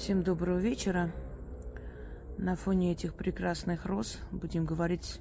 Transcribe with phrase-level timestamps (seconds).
[0.00, 1.12] Всем доброго вечера.
[2.38, 5.20] На фоне этих прекрасных роз будем говорить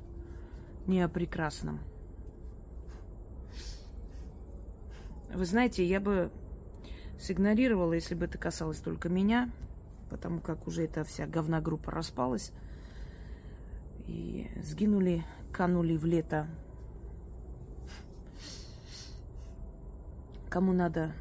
[0.88, 1.82] не о прекрасном.
[5.34, 6.32] Вы знаете, я бы
[7.20, 9.52] сигнорировала, если бы это касалось только меня,
[10.10, 12.54] потому как уже эта вся говногруппа распалась.
[14.08, 16.48] И сгинули, канули в лето.
[20.50, 21.12] Кому надо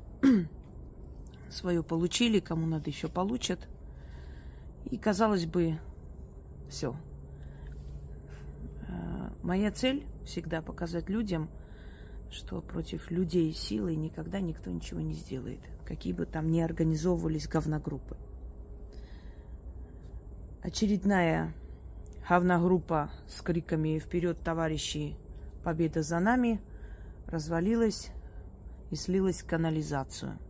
[1.50, 3.68] свое получили, кому надо еще получат.
[4.90, 5.78] И, казалось бы,
[6.68, 6.96] все.
[8.88, 11.48] А, моя цель всегда показать людям,
[12.30, 18.16] что против людей силой никогда никто ничего не сделает, какие бы там ни организовывались говногруппы.
[20.62, 21.54] Очередная
[22.28, 25.16] говногруппа с криками «Вперед, товарищи!
[25.64, 26.60] Победа за нами!»
[27.26, 28.10] развалилась
[28.90, 30.38] и слилась в канализацию–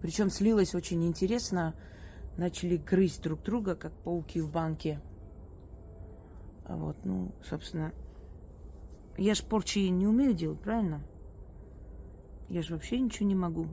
[0.00, 1.74] причем слилось очень интересно.
[2.36, 5.00] Начали грызть друг друга, как пауки в банке.
[6.64, 7.92] А вот, ну, собственно,
[9.18, 11.02] я ж порчи не умею делать, правильно?
[12.48, 13.66] Я же вообще ничего не могу.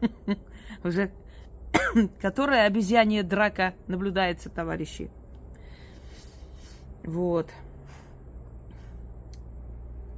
[0.84, 1.12] Уже
[2.20, 5.10] которая обезьянья драка наблюдается, товарищи.
[7.04, 7.50] Вот.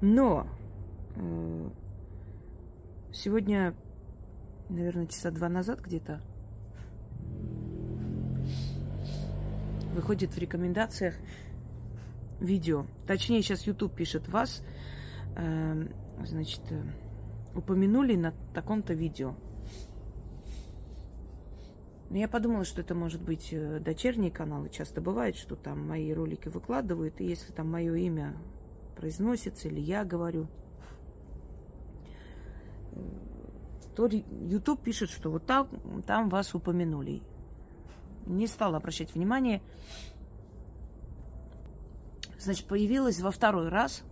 [0.00, 0.46] Но
[1.16, 1.70] э,
[3.12, 3.74] сегодня
[4.68, 6.20] наверное, часа два назад где-то,
[9.94, 11.14] выходит в рекомендациях
[12.40, 12.86] видео.
[13.06, 14.62] Точнее, сейчас YouTube пишет вас,
[15.36, 15.86] э,
[16.24, 16.82] значит, э,
[17.54, 19.34] упомянули на таком-то видео.
[22.10, 24.68] Я подумала, что это может быть э, дочерние каналы.
[24.68, 28.36] Часто бывает, что там мои ролики выкладывают, и если там мое имя
[28.96, 30.48] произносится или я говорю,
[33.94, 35.68] то YouTube пишет, что вот там,
[36.06, 37.22] там вас упомянули.
[38.26, 39.62] Не стала обращать внимание.
[42.38, 44.02] Значит, появилась во второй раз.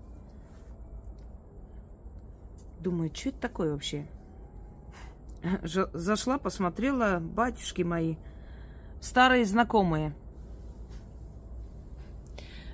[2.81, 4.07] Думаю, что это такое вообще?
[5.63, 8.17] Зашла, посмотрела, батюшки мои,
[9.01, 10.15] старые знакомые.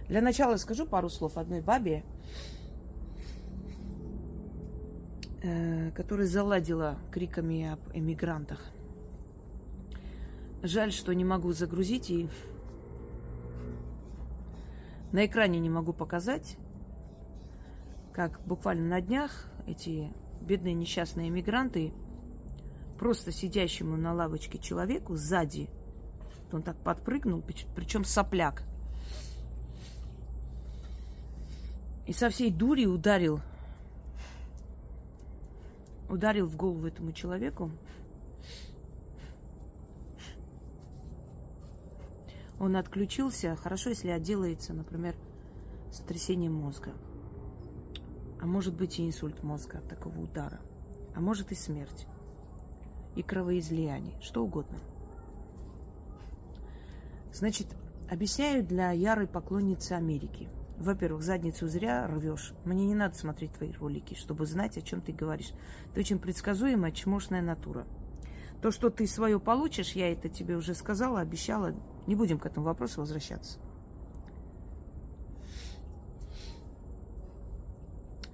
[0.09, 2.05] Для начала скажу пару слов одной бабе,
[5.41, 8.60] Э, которая заладила криками об эмигрантах.
[10.65, 12.28] Жаль, что не могу загрузить и
[15.12, 16.56] на экране не могу показать,
[18.12, 21.93] как буквально на днях эти бедные несчастные эмигранты
[22.99, 25.70] просто сидящему на лавочке человеку сзади,
[26.50, 27.44] он так подпрыгнул,
[27.76, 28.65] причем сопляк,
[32.09, 33.41] и со всей дури ударил
[36.08, 37.70] ударил в голову этому человеку.
[42.58, 43.54] Он отключился.
[43.56, 45.14] Хорошо, если отделается, например,
[45.92, 46.92] сотрясением мозга.
[48.41, 50.60] А может быть и инсульт мозга от такого удара.
[51.14, 52.06] А может и смерть.
[53.14, 54.20] И кровоизлияние.
[54.20, 54.78] Что угодно.
[57.32, 57.69] Значит,
[58.10, 60.48] объясняю для ярой поклонницы Америки–
[60.78, 62.55] во-первых, задницу зря рвешь.
[62.65, 65.53] Мне не надо смотреть твои ролики, чтобы знать, о чем ты говоришь.
[65.93, 67.87] Ты очень предсказуемая, чмошная натура.
[68.62, 71.75] То, что ты свое получишь, я это тебе уже сказала, обещала.
[72.06, 73.59] Не будем к этому вопросу возвращаться.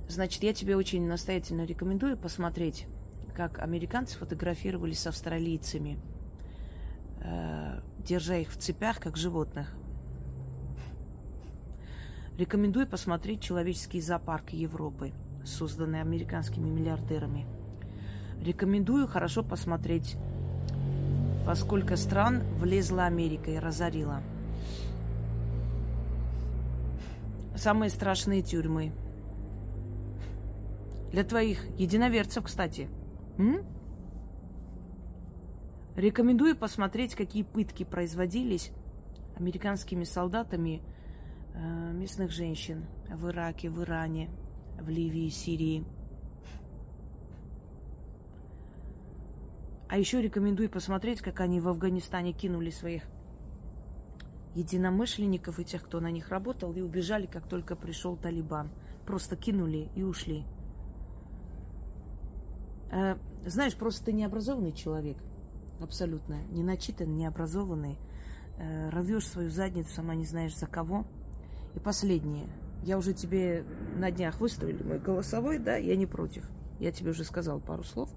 [0.09, 2.87] Значит, я тебе очень настоятельно рекомендую посмотреть,
[3.35, 5.99] как американцы фотографировались с австралийцами,
[7.23, 9.75] э, держа их в цепях, как животных.
[12.37, 15.13] Рекомендую посмотреть «Человеческий зоопарк Европы»,
[15.45, 17.47] созданный американскими миллиардерами.
[18.43, 20.17] Рекомендую хорошо посмотреть,
[21.45, 24.21] во сколько стран влезла Америка и разорила.
[27.55, 28.93] Самые страшные тюрьмы.
[31.13, 32.89] Для твоих единоверцев, кстати.
[33.39, 33.65] М?
[35.95, 38.73] Рекомендую посмотреть, какие пытки производились
[39.37, 40.83] американскими солдатами–
[41.55, 44.29] местных женщин в Ираке, в Иране,
[44.79, 45.85] в Ливии, Сирии.
[49.89, 53.05] А еще рекомендую посмотреть, как они в Афганистане кинули своих
[54.55, 58.71] единомышленников и тех, кто на них работал, и убежали, как только пришел Талибан.
[59.07, 60.45] Просто кинули и ушли.
[62.91, 63.17] Э,
[63.47, 65.19] знаешь, просто ты необразованный человек.
[65.81, 66.43] Абсолютно.
[66.51, 67.99] Не начитан, необразованный.
[68.57, 71.07] Э, рвешь свою задницу, сама не знаешь за кого–
[71.75, 72.49] и последнее.
[72.83, 73.65] Я уже тебе
[73.97, 76.49] на днях выставили мой голосовой, да, я не против.
[76.79, 78.11] Я тебе уже сказал пару слов.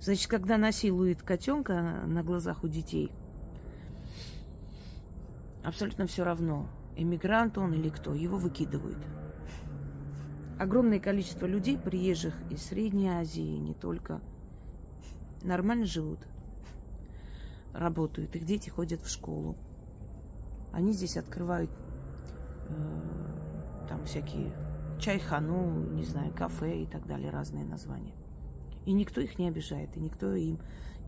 [0.00, 3.12] Значит, когда насилует котенка на глазах у детей,
[5.64, 8.98] абсолютно все равно, иммигрант он или кто, его выкидывают.
[10.58, 14.20] Огромное количество людей, приезжих из Средней Азии, не только,
[15.42, 16.18] нормально живут,
[17.72, 19.56] работают, их дети ходят в школу.
[20.72, 21.70] Они здесь открывают
[23.88, 24.52] там всякие
[24.98, 28.14] чайхану, не знаю, кафе и так далее, разные названия.
[28.86, 30.58] И никто их не обижает, и никто им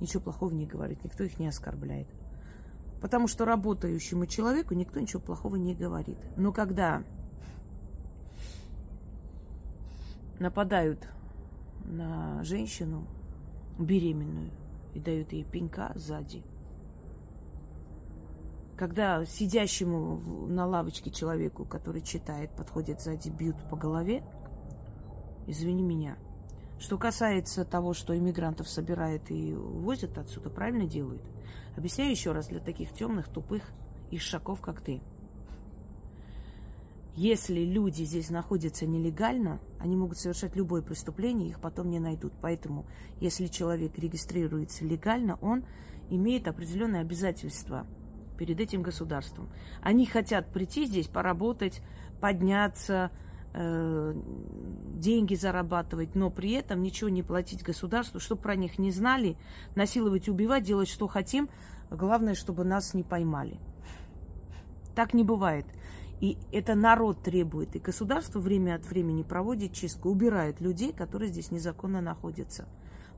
[0.01, 2.09] ничего плохого не говорит, никто их не оскорбляет.
[3.01, 6.19] Потому что работающему человеку никто ничего плохого не говорит.
[6.37, 7.03] Но когда
[10.39, 11.09] нападают
[11.85, 13.07] на женщину
[13.79, 14.51] беременную
[14.95, 16.43] и дают ей пенька сзади,
[18.81, 20.17] когда сидящему
[20.49, 24.25] на лавочке человеку, который читает, подходит сзади, бьют по голове,
[25.47, 26.17] извини меня–
[26.81, 31.21] что касается того, что иммигрантов собирают и возят отсюда, правильно делают.
[31.77, 33.63] Объясняю еще раз для таких темных, тупых
[34.11, 35.03] ишаков, как ты.
[37.17, 42.33] Если люди здесь находятся нелегально, они могут совершать любое преступление, их потом не найдут.
[42.41, 42.87] Поэтому,
[43.21, 45.65] если человек регистрируется легально, он
[46.09, 47.87] имеет определенные обязательства
[48.41, 49.49] перед этим государством.
[49.83, 51.83] Они хотят прийти здесь, поработать,
[52.21, 53.11] подняться,
[53.53, 54.15] Э,
[54.95, 59.37] деньги зарабатывать, но при этом ничего не платить государству, чтобы про них не знали,
[59.75, 61.49] насиловать, убивать, делать, что хотим.
[61.91, 63.59] Главное, чтобы нас не поймали.
[64.95, 65.67] Так не бывает.
[66.21, 67.75] И это народ требует.
[67.75, 72.69] И государство время от времени проводит чистку, убирает людей, которые здесь незаконно находятся.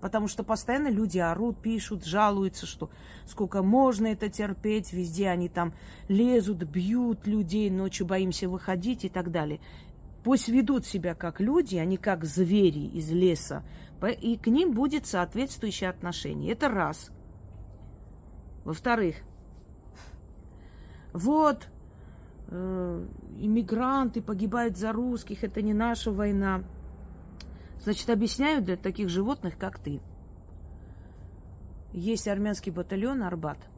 [0.02, 2.90] Потому что постоянно люди орут, пишут, жалуются, что
[3.25, 5.75] сколько можно это терпеть, везде они там
[6.08, 9.60] лезут, бьют людей, ночью боимся выходить и так далее.
[10.25, 13.62] Пусть ведут себя как люди, а не как звери из леса.
[14.20, 16.50] И к ним будет соответствующее отношение.
[16.50, 17.12] Это раз.
[18.64, 19.14] Во-вторых,
[21.12, 21.69] вот
[22.48, 23.06] э,
[23.38, 26.64] иммигранты погибают за русских, это не наша война.
[27.82, 30.00] Значит, объясняю для таких животных, как ты.
[31.93, 33.58] Есть армянский батальон Арбат–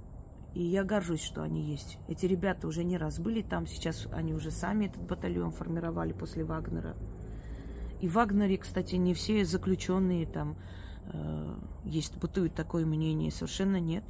[0.55, 1.99] и я горжусь, что они есть.
[2.07, 6.45] Эти ребята уже не раз были там, сейчас они уже сами этот батальон формировали после
[6.45, 6.97] Вагнера.
[8.01, 10.57] И в Вагнере, кстати, не все заключенные там
[11.13, 14.05] э, есть, бытует такое мнение, совершенно нет.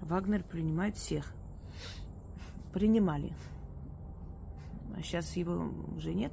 [0.00, 1.34] Вагнер принимает всех.
[2.72, 3.32] Принимали.
[4.96, 6.32] А сейчас его уже нет.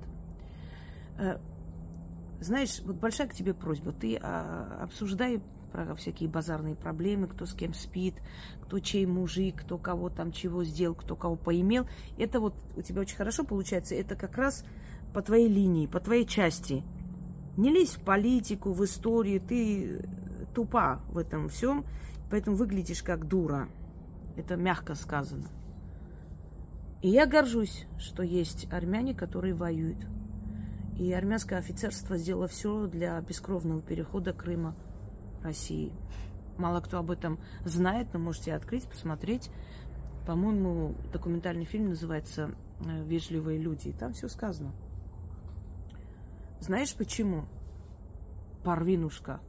[2.40, 3.92] Знаешь, вот большая к тебе просьба.
[3.92, 5.42] Ты а, обсуждай
[5.72, 8.16] про всякие базарные проблемы, кто с кем спит,
[8.62, 11.88] кто чей мужик, кто кого там чего сделал, кто кого поимел.
[12.18, 13.96] Это вот у тебя очень хорошо получается.
[13.96, 14.64] Это как раз
[15.14, 16.84] по твоей линии, по твоей части.
[17.58, 19.42] Не лезь в политику, в историю.
[19.42, 20.08] Ты
[20.54, 21.86] тупа в этом всем,
[22.30, 23.68] поэтому выглядишь как дура.
[24.36, 25.48] Это мягко сказано.
[27.02, 30.06] И я горжусь, что есть армяне, которые воюют.
[30.98, 34.76] И армянское офицерство сделало все для бескровного перехода Крыма–
[35.44, 35.94] России.
[36.58, 39.52] Мало кто об этом знает, но можете открыть, посмотреть.
[40.26, 43.90] По-моему, документальный фильм называется э, «Вежливые люди».
[43.90, 44.74] И там все сказано.
[46.60, 47.46] Знаешь почему?
[48.64, 49.40] Парвинушка.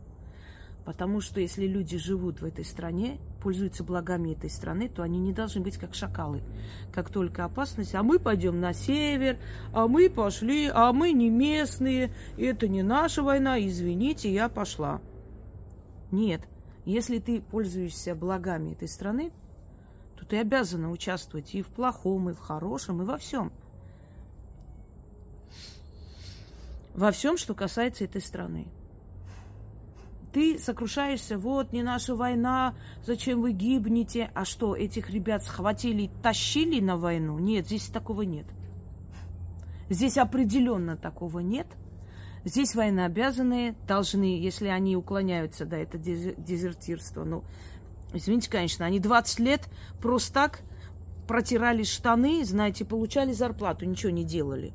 [0.85, 5.33] Потому что если люди живут в этой стране, пользуются благами этой страны, то они не
[5.33, 6.43] должны быть как шакалы.
[6.93, 9.39] Как только опасность, а мы пойдем на север,
[9.73, 15.01] а мы пошли, а мы не местные, это не наша война, извините, я пошла.
[16.11, 16.43] Нет.
[16.85, 19.33] Если ты пользуешься благами этой страны,
[20.19, 23.51] то ты обязана участвовать и в плохом, и в хорошем, и во всем.
[26.95, 28.67] Во всем, что касается этой страны.
[30.33, 34.31] Ты сокрушаешься, вот не наша война, зачем вы гибнете?
[34.35, 37.39] А что, этих ребят схватили и тащили на войну?
[37.39, 38.47] Нет, здесь такого нет.
[39.89, 41.67] Здесь определенно такого нет–
[42.45, 47.45] Здесь военнообязанные должны, если они уклоняются, да, это дезертирство, ну,
[48.15, 49.69] извините, конечно, они 20 лет
[50.01, 50.61] просто так
[51.27, 54.73] протирали штаны, знаете, получали зарплату, ничего не делали.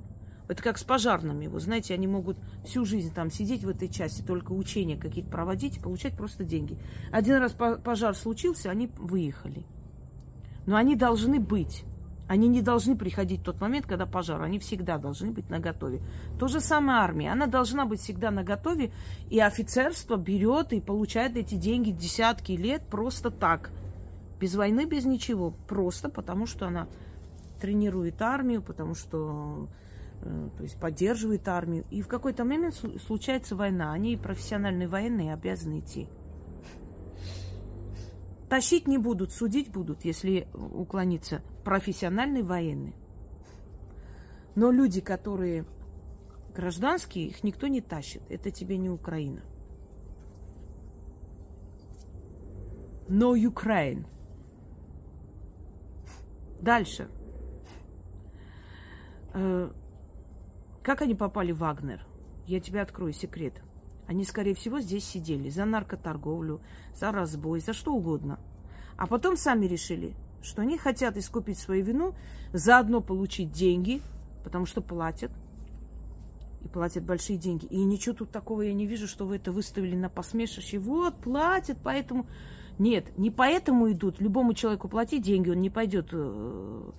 [0.53, 1.47] Это как с пожарными.
[1.47, 5.81] Вы знаете, они могут всю жизнь там сидеть в этой части, только учения какие-то проводить,
[5.81, 6.77] получать просто деньги.
[7.11, 9.65] Один раз пожар случился, они выехали.
[10.67, 11.85] Но они должны быть.
[12.27, 14.43] Они не должны приходить в тот момент, когда пожар.
[14.43, 16.03] Они всегда должны быть наготове.
[16.37, 17.31] То же самое армия.
[17.31, 18.91] Она должна быть всегда наготове.
[19.31, 23.71] И офицерство берет и получает эти деньги десятки лет просто так.
[24.39, 25.55] Без войны, без ничего.
[25.67, 26.87] Просто потому, что она
[27.59, 29.67] тренирует армию, потому что
[30.23, 31.85] то есть поддерживает армию.
[31.91, 32.75] И в какой-то момент
[33.05, 33.91] случается война.
[33.91, 36.07] Они профессиональные военные обязаны идти.
[38.49, 41.41] Тащить не будут, судить будут, если уклониться.
[41.63, 42.95] Профессиональный военный.
[44.55, 45.65] Но люди, которые
[46.55, 48.21] гражданские, их никто не тащит.
[48.29, 49.41] Это тебе не Украина.
[53.07, 54.05] No Ukraine.
[56.61, 57.09] Дальше.
[60.83, 62.05] Как они попали в Вагнер?
[62.45, 63.61] Я тебе открою секрет.
[64.05, 66.59] Они, скорее всего, здесь сидели за наркоторговлю,
[66.93, 68.37] за разбой, за что угодно.
[68.97, 72.15] А потом сами решили, что они хотят искупить свою вину,
[72.51, 74.01] заодно получить деньги,
[74.43, 75.31] потому что платят.
[76.61, 77.65] И платят большие деньги.
[77.65, 80.79] И ничего тут такого я не вижу, что вы это выставили на посмешище.
[80.79, 82.27] Вот, платят, поэтому...
[82.77, 84.19] Нет, не поэтому идут.
[84.19, 86.91] Любому человеку платить деньги, он не пойдет э,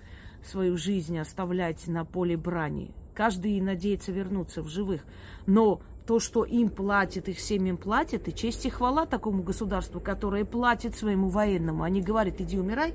[0.43, 2.95] свою жизнь оставлять на поле брани.
[3.15, 5.05] Каждый надеется вернуться в живых.
[5.45, 10.43] Но то, что им платят, их семьям платят, и честь и хвала такому государству, которое
[10.43, 11.83] платит своему военному.
[11.83, 12.93] Они говорят, иди умирай,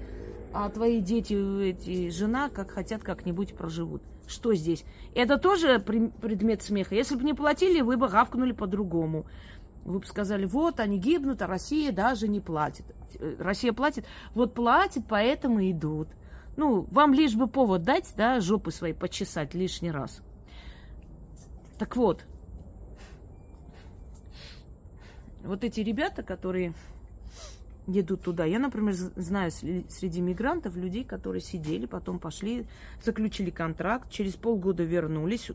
[0.53, 1.35] а твои дети,
[1.71, 4.03] эти, жена, как хотят, как-нибудь проживут.
[4.29, 4.85] Что здесь?
[5.15, 6.95] Это тоже предмет смеха.
[6.95, 9.27] Если бы не платили, вы бы гавкнули по-другому.
[9.85, 12.85] Вы бы сказали, вот они гибнут, а Россия даже не платит.
[13.39, 16.09] Россия платит, вот платит, поэтому идут.
[16.61, 20.21] Ну, вам лишь бы повод дать, да, жопы свои почесать лишний раз.
[21.79, 22.27] Так вот,
[25.43, 26.75] вот эти ребята, которые
[27.87, 28.45] едут туда.
[28.45, 32.67] Я, например, знаю среди мигрантов людей, которые сидели, потом пошли,
[33.03, 35.53] заключили контракт, через полгода вернулись.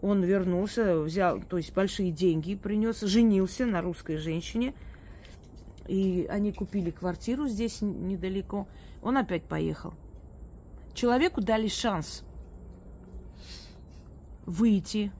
[0.00, 4.72] Он вернулся, взял, то есть большие деньги принес, женился на русской женщине.
[5.86, 8.66] И они купили квартиру здесь недалеко.
[9.02, 9.92] Он опять поехал.
[10.96, 12.24] Человеку дали шанс
[14.46, 15.12] выйти,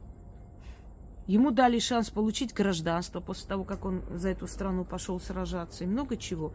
[1.26, 5.86] Ему дали шанс получить гражданство после того, как он за эту страну пошел сражаться и
[5.86, 6.52] много чего.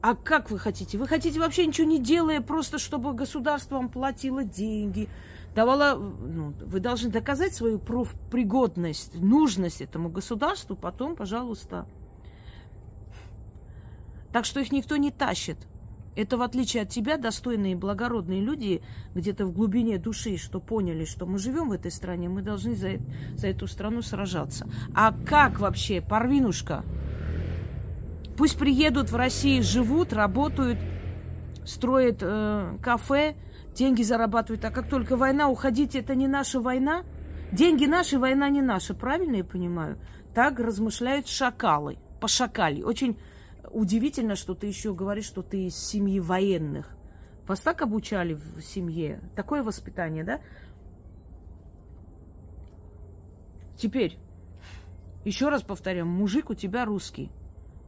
[0.00, 0.96] А как вы хотите?
[0.96, 5.08] Вы хотите вообще ничего не делая, просто чтобы государство вам платило деньги,
[5.56, 5.98] давало...
[5.98, 11.86] Ну, вы должны доказать свою профпригодность, нужность этому государству, потом, пожалуйста.
[14.32, 15.58] Так что их никто не тащит.
[16.16, 18.82] Это в отличие от тебя достойные и благородные люди
[19.14, 22.92] где-то в глубине души, что поняли, что мы живем в этой стране, мы должны за,
[23.34, 24.68] за эту страну сражаться.
[24.94, 26.84] А как вообще, Парвинушка?
[28.36, 30.78] Пусть приедут в Россию, живут, работают,
[31.64, 33.36] строят э, кафе,
[33.74, 34.64] деньги зарабатывают.
[34.64, 37.04] А как только война, уходите, это не наша война.
[37.52, 38.94] Деньги наши, война не наша.
[38.94, 39.98] Правильно я понимаю?
[40.34, 42.82] Так размышляют шакалы, по шакали.
[42.82, 43.16] Очень
[43.74, 46.96] удивительно, что ты еще говоришь, что ты из семьи военных.
[47.46, 49.20] Вас так обучали в семье?
[49.36, 50.40] Такое воспитание, да?
[53.76, 54.18] Теперь,
[55.24, 57.30] еще раз повторяю, мужик у тебя русский.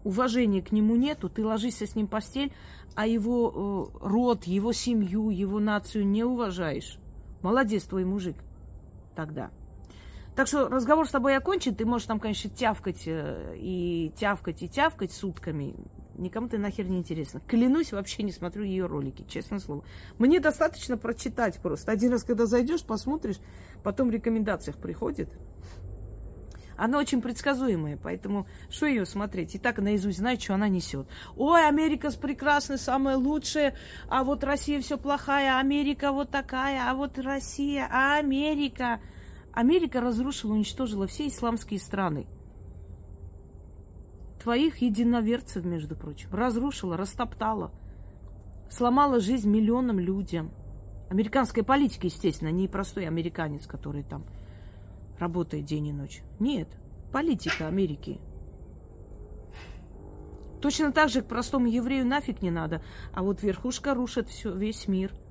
[0.05, 2.53] Уважения к нему нету, ты ложишься с ним в постель,
[2.95, 6.99] а его э, род, его семью, его нацию не уважаешь.
[7.43, 8.37] Молодец твой мужик
[9.15, 9.51] тогда.
[10.37, 14.69] Так что разговор с тобой окончен, ты можешь там, конечно, тявкать э, и тявкать и
[14.69, 15.75] тявкать сутками.
[16.15, 17.41] Никому ты нахер не интересно.
[17.41, 19.85] Клянусь, вообще не смотрю ее ролики, честное слово.
[20.19, 21.91] Мне достаточно прочитать просто.
[21.91, 23.37] Один раз, когда зайдешь, посмотришь,
[23.83, 25.31] потом в рекомендациях приходит.
[26.77, 29.55] Она очень предсказуемая, поэтому что ее смотреть?
[29.55, 31.07] И так наизусть знает, что она несет.
[31.37, 33.75] Ой, Америка прекрасная, самая лучшая,
[34.09, 39.01] а вот Россия все плохая, Америка вот такая, а вот Россия, а Америка.
[39.57, 42.27] Америка разрушила, уничтожила все исламские страны.
[44.39, 47.73] Твоих единоверцев, между прочим, разрушила, растоптала,
[48.69, 50.51] сломала жизнь миллионам людям.
[51.09, 54.27] Американская политика, естественно, не простой американец, который там
[55.19, 56.21] работает день и ночь.
[56.39, 56.69] Нет,
[57.11, 58.21] политика Америки.
[60.61, 62.83] Точно так же к простому еврею нафиг не надо,
[63.15, 65.15] а вот верхушка рушит все, весь мир–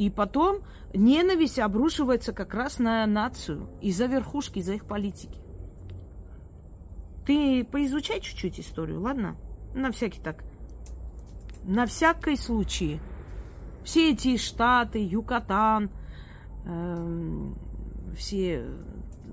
[0.00, 0.62] и потом
[0.94, 5.38] ненависть обрушивается как раз на нацию из-за верхушки, из-за их политики.
[7.26, 9.36] Ты поизучай чуть-чуть историю, ладно?
[9.74, 10.42] На всякий так.
[11.64, 12.98] На всякий случай.
[13.84, 15.90] Все эти штаты, Юкатан,
[16.64, 17.52] э,
[18.16, 18.64] все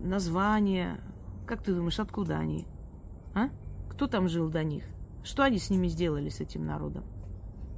[0.01, 1.00] названия.
[1.45, 2.67] Как ты думаешь, откуда они?
[3.33, 3.51] А?
[3.89, 4.83] Кто там жил до них?
[5.24, 7.05] Что они с ними сделали, с этим народом?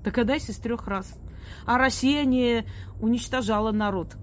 [0.04, 1.20] Догадайся с трех раз.
[1.66, 2.66] А Россия не
[3.00, 4.18] уничтожала народ.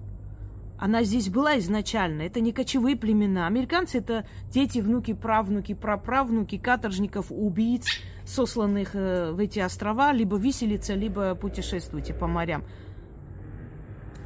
[0.77, 2.21] Она здесь была изначально.
[2.21, 3.47] Это не кочевые племена.
[3.47, 7.87] Американцы это дети, внуки, правнуки, праправнуки каторжников, убийц,
[8.25, 12.63] сосланных э, в эти острова, либо виселица, либо путешествуйте по морям.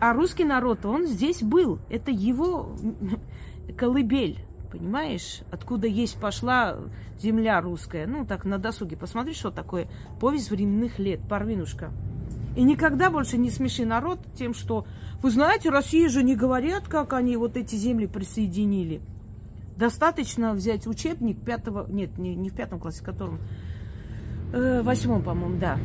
[0.02, 1.80] А русский народ, он здесь был.
[1.90, 2.76] Это его
[3.78, 4.40] колыбель.
[4.72, 5.42] Понимаешь?
[5.52, 6.80] Откуда есть пошла
[7.20, 8.08] земля русская.
[8.08, 8.98] Ну, так на досуге.
[8.98, 9.88] Посмотри, что такое.
[10.20, 11.22] Повесть временных лет.
[11.30, 11.92] Парвинушка.
[12.56, 14.86] И никогда больше не смеши народ тем, что,
[15.22, 19.02] вы знаете, Россия же не говорят, как они вот эти земли присоединили.
[19.78, 23.40] Достаточно взять учебник пятого, нет, не, не в пятом классе, в котором,
[24.54, 25.80] э, восьмом, по-моему, да.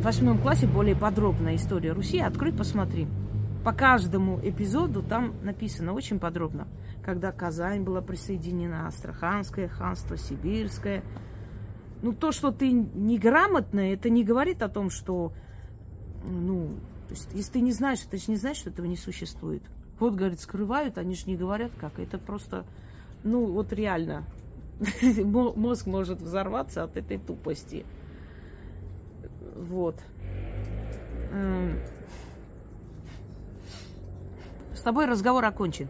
[0.00, 2.18] В восьмом классе более подробная история Руси.
[2.18, 3.06] Открой, посмотри.
[3.64, 6.68] По каждому эпизоду там написано очень подробно,
[7.04, 11.02] когда Казань была присоединена, Астраханское ханство, Сибирское.
[12.02, 15.32] Ну, то, что ты неграмотная, это не говорит о том, что,
[16.26, 16.68] ну,
[17.08, 19.62] то есть, если ты не знаешь, ты же не знаешь, что этого не существует.
[19.98, 21.98] Вот, говорит, скрывают, они же не говорят как.
[21.98, 22.66] Это просто,
[23.22, 24.24] ну, вот реально.
[25.24, 27.86] Мозг может взорваться от этой тупости.
[29.54, 29.96] Вот.
[31.32, 31.78] Эм,
[34.74, 35.88] с тобой разговор окончен.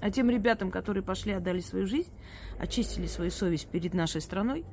[0.00, 2.10] А тем ребятам, которые пошли, отдали свою жизнь,
[2.58, 4.64] очистили свою совесть перед нашей страной,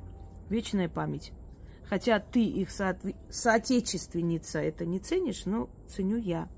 [0.48, 1.32] вечная память.
[1.92, 6.48] Хотя ты их со- соотечественница это не ценишь, но ценю я.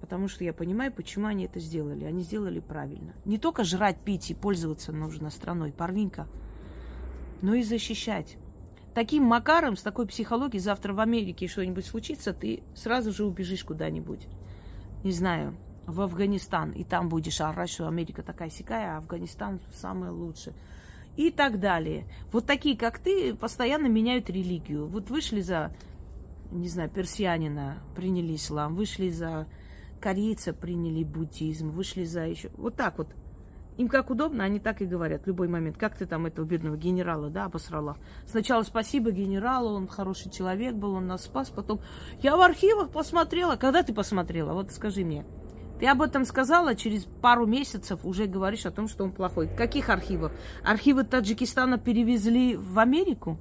[0.00, 2.04] Потому что я понимаю, почему они это сделали.
[2.04, 3.14] Они сделали правильно.
[3.24, 6.26] Не только жрать, пить и пользоваться нужно страной, парненька,
[7.42, 8.38] но и защищать.
[8.92, 14.26] Таким макаром, с такой психологией, завтра в Америке что-нибудь случится, ты сразу же убежишь куда-нибудь.
[15.04, 15.56] Не знаю,
[15.86, 20.56] в Афганистан, и там будешь орать, что Америка такая сякая, а Афганистан самое лучшее.
[21.18, 22.06] И так далее.
[22.30, 24.86] Вот такие, как ты, постоянно меняют религию.
[24.86, 25.74] Вот вышли за,
[26.52, 29.48] не знаю, персианина, приняли ислам, вышли за
[30.00, 32.50] корейца, приняли буддизм, вышли за еще...
[32.56, 33.08] Вот так вот.
[33.78, 35.76] Им как удобно, они так и говорят в любой момент.
[35.76, 37.96] Как ты там этого бедного генерала, да, обосрала?
[38.24, 41.50] Сначала спасибо генералу, он хороший человек был, он нас спас.
[41.50, 41.80] Потом
[42.22, 43.56] я в архивах посмотрела.
[43.56, 44.52] Когда ты посмотрела?
[44.52, 45.26] Вот скажи мне.
[45.78, 49.48] Ты об этом сказала, через пару месяцев уже говоришь о том, что он плохой.
[49.48, 50.32] Каких архивах?
[50.64, 53.38] Архивы Таджикистана перевезли в Америку?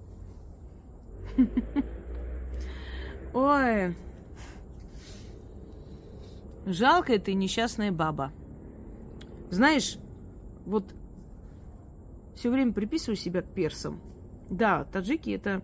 [3.34, 3.96] Ой.
[6.66, 8.32] Жалко ты несчастная баба.
[9.50, 9.98] Знаешь,
[10.66, 10.94] вот
[12.36, 14.00] все время приписываю себя к персам.
[14.50, 15.64] Да, таджики это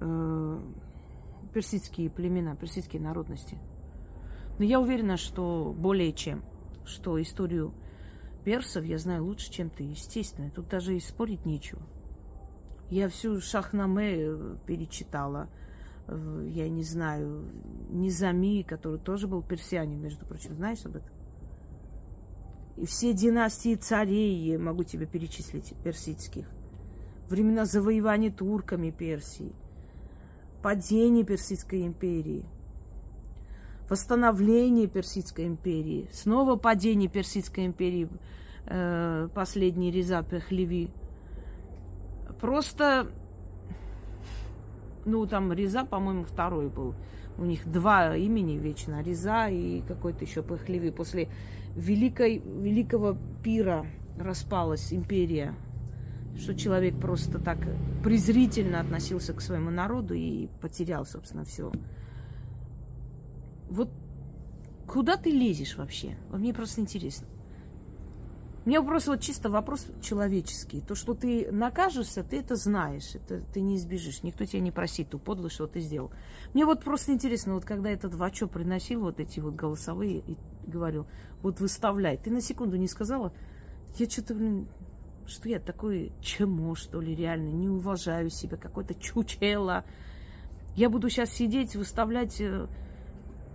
[0.00, 0.60] э,
[1.52, 3.58] персидские племена, персидские народности.
[4.58, 6.44] Но я уверена, что более чем,
[6.84, 7.74] что историю
[8.44, 10.50] персов я знаю лучше, чем ты, естественно.
[10.50, 11.82] Тут даже и спорить нечего.
[12.90, 15.48] Я всю Шахнаме э, перечитала.
[16.06, 17.50] Э, я не знаю,
[17.90, 20.54] Низами, который тоже был персианин, между прочим.
[20.54, 21.10] Знаешь об этом?
[22.76, 26.46] И все династии царей могу тебе перечислить, персидских.
[27.28, 29.52] Времена завоевания турками Персии.
[30.62, 32.44] Падение Персидской империи–
[33.88, 38.08] восстановление Персидской империи, снова падение Персидской империи,
[38.66, 40.90] э, последний Реза Пехлеви.
[42.40, 43.08] Просто,
[45.04, 46.94] ну, там Реза, по-моему, второй был.
[47.36, 50.90] У них два имени вечно, Реза и какой-то еще Пехлеви.
[50.90, 51.28] После
[51.74, 53.86] великой, великого пира
[54.18, 55.54] распалась империя,
[56.38, 57.58] что человек просто так
[58.02, 61.72] презрительно относился к своему народу и потерял, собственно, все
[63.68, 63.90] вот
[64.86, 66.16] куда ты лезешь вообще?
[66.30, 67.26] Мне просто интересно.
[68.64, 70.80] Мне просто вот чисто вопрос человеческий.
[70.80, 73.14] То, что ты накажешься, ты это знаешь.
[73.14, 74.22] Это ты не избежишь.
[74.22, 76.10] Никто тебя не просит ту подлость, что ты сделал.
[76.54, 81.06] Мне вот просто интересно, вот когда этот Вачо приносил вот эти вот голосовые и говорил,
[81.42, 82.16] вот выставляй.
[82.16, 83.34] Ты на секунду не сказала,
[83.98, 84.66] я что-то, блин,
[85.26, 89.84] что я такой чему, что ли, реально, не уважаю себя, какой-то чучело.
[90.74, 92.66] Я буду сейчас сидеть, выставлять э,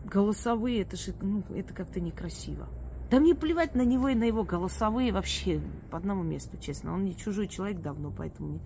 [0.10, 2.68] голосовые, это же, ну, это как-то некрасиво.
[3.10, 6.94] Да мне плевать на него и на его голосовые вообще по одному месту, честно.
[6.94, 8.60] Он не чужой человек давно, поэтому мне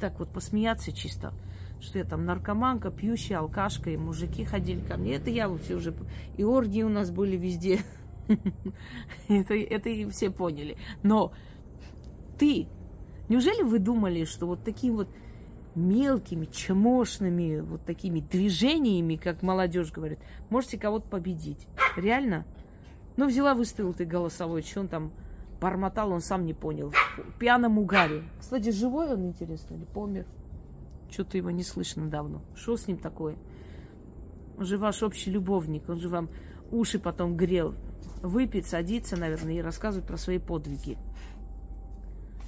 [0.00, 1.34] так вот посмеяться чисто,
[1.80, 5.14] что я там наркоманка, пьющая, алкашка, и мужики ходили ко мне.
[5.14, 5.94] Это я вообще уже...
[6.36, 7.80] И оргии у нас были везде.
[9.28, 9.54] это,
[9.88, 10.78] и все поняли.
[11.02, 11.32] Но
[12.38, 12.66] ты,
[13.28, 15.08] неужели вы думали, что вот таким вот
[15.74, 20.18] мелкими, чмошными вот такими движениями, как молодежь говорит,
[20.50, 21.66] можете кого-то победить.
[21.96, 22.44] Реально?
[23.16, 25.12] Ну, взяла, выставил ты голосовой, что он там
[25.60, 26.90] бормотал, он сам не понял.
[26.90, 28.24] В пьяном угаре.
[28.40, 30.26] Кстати, живой он, интересно, или помер?
[31.10, 32.42] Что-то его не слышно давно.
[32.54, 33.36] Что с ним такое?
[34.58, 36.30] Он же ваш общий любовник, он же вам
[36.70, 37.74] уши потом грел.
[38.22, 40.96] Выпить, садиться, наверное, и рассказывать про свои подвиги.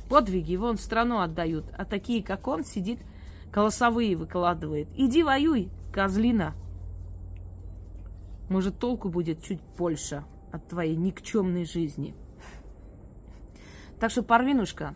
[0.09, 3.01] Подвиги вон страну отдают, а такие, как он, сидит
[3.55, 4.89] голосовые выкладывает.
[4.97, 6.55] Иди воюй, козлина.
[8.49, 12.15] Может, толку будет чуть больше от твоей никчемной жизни.
[14.01, 14.95] Так что, Парвинушка,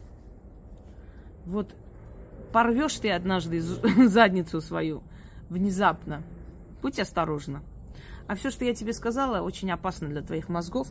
[1.47, 1.75] вот
[2.53, 3.61] порвешь ты однажды
[4.09, 5.03] задницу свою
[5.49, 6.25] внезапно.
[6.83, 7.63] Будь осторожна.
[8.27, 10.89] А все, что я тебе сказала, очень опасно для твоих мозгов.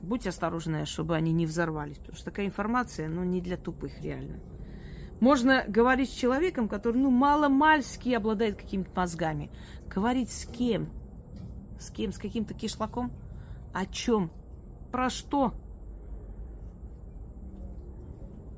[0.00, 1.98] Будь осторожна, чтобы они не взорвались.
[1.98, 4.38] Потому что такая информация, ну, не для тупых реально.
[5.20, 9.50] Можно говорить с человеком, который, ну, мало-мальски обладает какими-то мозгами.
[9.88, 10.88] Говорить с кем?
[11.78, 12.12] С кем?
[12.12, 13.12] С каким-то кишлаком?
[13.72, 14.30] О чем?
[14.92, 15.54] Про что?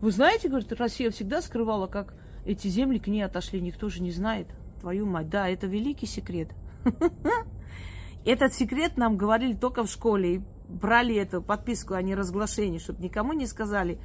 [0.01, 3.61] Вы знаете, говорит, Россия всегда скрывала, как эти земли к ней отошли.
[3.61, 4.49] Никто же не знает.
[4.81, 5.29] Твою мать.
[5.29, 6.51] Да, это великий секрет.
[8.25, 10.35] Этот секрет нам говорили только в школе.
[10.37, 13.99] И брали эту подписку о неразглашении, чтобы никому не сказали,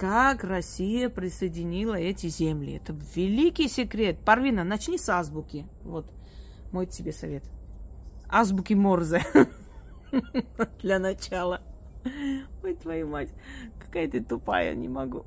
[0.00, 2.76] как Россия присоединила эти земли.
[2.76, 4.18] Это великий секрет.
[4.24, 5.66] Парвина, начни с азбуки.
[5.82, 6.10] Вот
[6.72, 7.44] мой тебе совет.
[8.26, 9.22] Азбуки Морзе.
[10.82, 11.60] Для начала.
[12.62, 13.28] Ой, твою мать.
[13.78, 15.26] Какая ты тупая, не могу.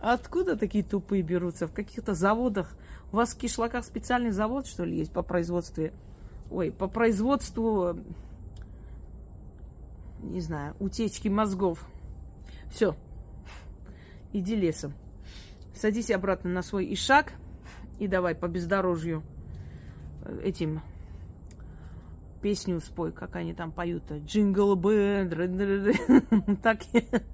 [0.00, 1.66] Откуда такие тупые берутся?
[1.66, 2.74] В каких-то заводах.
[3.12, 5.90] У вас в Кишлаках специальный завод, что ли, есть по производству?
[6.50, 7.98] Ой, по производству,
[10.22, 11.86] не знаю, утечки мозгов.
[12.70, 12.96] Все,
[14.32, 14.94] иди лесом.
[15.74, 17.32] Садись обратно на свой ишак
[17.98, 19.22] и давай по бездорожью
[20.42, 20.82] этим
[22.40, 24.04] песню спой, как они там поют.
[24.10, 25.32] Jingle Bells,
[26.62, 26.80] так,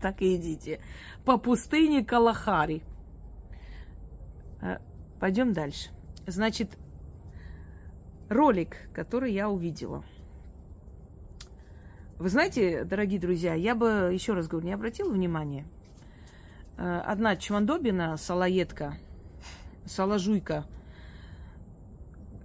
[0.00, 0.80] так и идите.
[1.24, 2.83] По пустыне Калахари.
[4.62, 4.78] Э,
[5.20, 5.90] Пойдем дальше.
[6.26, 6.76] Значит,
[8.28, 10.04] ролик, который я увидела.
[12.18, 15.66] Вы знаете, дорогие друзья, я бы, еще раз говорю, не обратила внимания.
[16.77, 18.97] Э, одна чвандобина, салаетка,
[19.87, 20.67] салажуйка–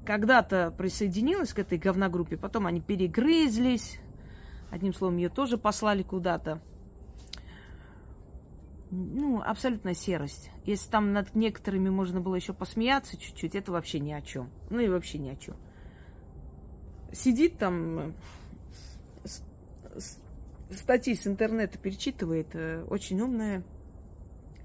[0.10, 4.00] когда-то присоединилась к этой говногруппе, потом они перегрызлись.
[4.72, 6.64] Одним словом, ее тоже послали куда-то.
[8.90, 10.50] Ну, абсолютная серость.
[10.66, 14.50] Если там над некоторыми можно было еще посмеяться чуть-чуть, это вообще ни о чем.
[14.72, 15.56] Ну и вообще ни о чем.
[17.14, 18.16] Сидит там,
[19.24, 20.00] э,
[20.72, 23.62] статьи с интернета перечитывает, э, очень умная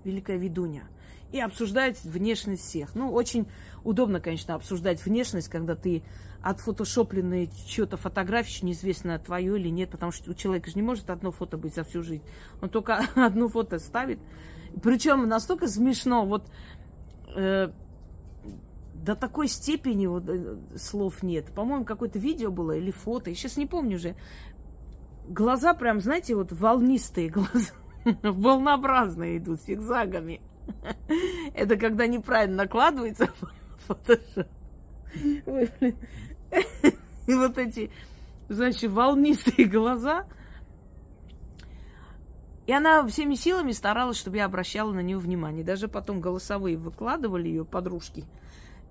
[0.04, 0.84] великая ведунья
[1.32, 2.94] и обсуждать внешность всех.
[2.94, 3.46] Ну, очень
[3.82, 6.04] удобно, конечно, обсуждать внешность, когда ты
[6.42, 11.32] отфотошопленные что-то фотографии, неизвестно, твое или нет, потому что у человека же не может одно
[11.32, 12.22] фото быть за всю жизнь.
[12.62, 14.20] Он только одно фото ставит.
[14.82, 16.48] Причем настолько смешно, вот
[17.34, 17.70] э,
[18.94, 21.46] до такой степени вот, э, слов нет.
[21.52, 24.14] По-моему, какое-то видео было или фото, я сейчас не помню уже.
[25.26, 27.72] Глаза прям, знаете, вот волнистые глаза,
[28.22, 30.40] волнообразные идут, с зигзагами.
[31.54, 33.28] Это когда неправильно накладывается
[33.86, 34.46] фотошоп.
[37.26, 37.90] И вот эти,
[38.48, 40.26] значит, волнистые глаза.
[42.66, 45.64] И она всеми силами старалась, чтобы я обращала на нее внимание.
[45.64, 48.24] Даже потом голосовые выкладывали ее подружки.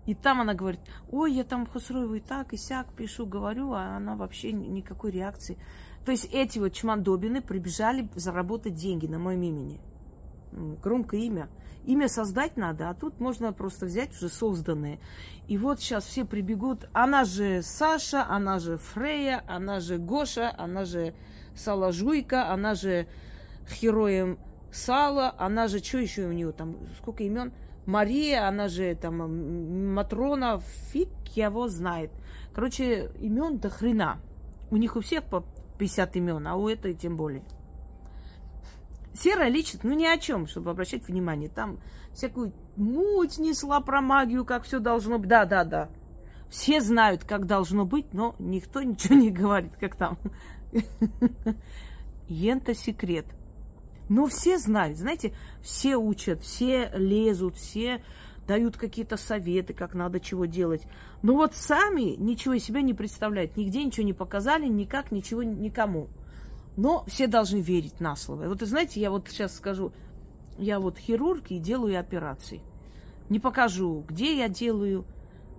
[0.06, 3.96] И там она говорит, ой, я там Хусруеву и так, и сяк пишу, говорю, а
[3.96, 5.58] она вообще никакой реакции.
[6.06, 9.80] То есть эти вот чмандобины прибежали заработать деньги на моем имени.
[10.52, 11.50] Громкое имя.
[11.86, 15.00] Имя создать надо, а тут можно просто взять уже созданное.
[15.48, 16.88] И вот сейчас все прибегут.
[16.94, 21.14] Она же Саша, она же Фрея, она же Гоша, она же
[21.56, 23.08] Салажуйка, она же
[23.68, 24.40] Хероем
[24.72, 27.54] Сала, она же, что еще у нее там, сколько имен?
[27.86, 30.60] Мария, она же там Матрона,
[30.92, 32.12] фиг его знает.
[32.54, 34.20] Короче, имен до хрена.
[34.72, 35.44] У них у всех по
[35.78, 37.44] 50 имен, а у этой тем более.
[39.14, 41.50] Серая личность, ну ни о чем, чтобы обращать внимание.
[41.50, 41.80] Там
[42.14, 45.30] всякую муть несла про магию, как все должно быть.
[45.30, 45.90] Да, да, да.
[46.50, 50.18] Все знают, как должно быть, но никто ничего не говорит, как там.
[52.28, 53.26] Ента секрет.
[54.10, 58.04] Но все знают, знаете, все учат, все лезут, все
[58.48, 60.84] дают какие-то советы, как надо чего делать.
[61.22, 66.08] Но вот сами ничего из себя не представляют, нигде ничего не показали, никак ничего никому.
[66.76, 68.48] Но все должны верить на слово.
[68.48, 69.94] Вот, знаете, я вот сейчас скажу,
[70.58, 72.62] я вот хирург и делаю операции.
[73.30, 75.06] Не покажу, где я делаю,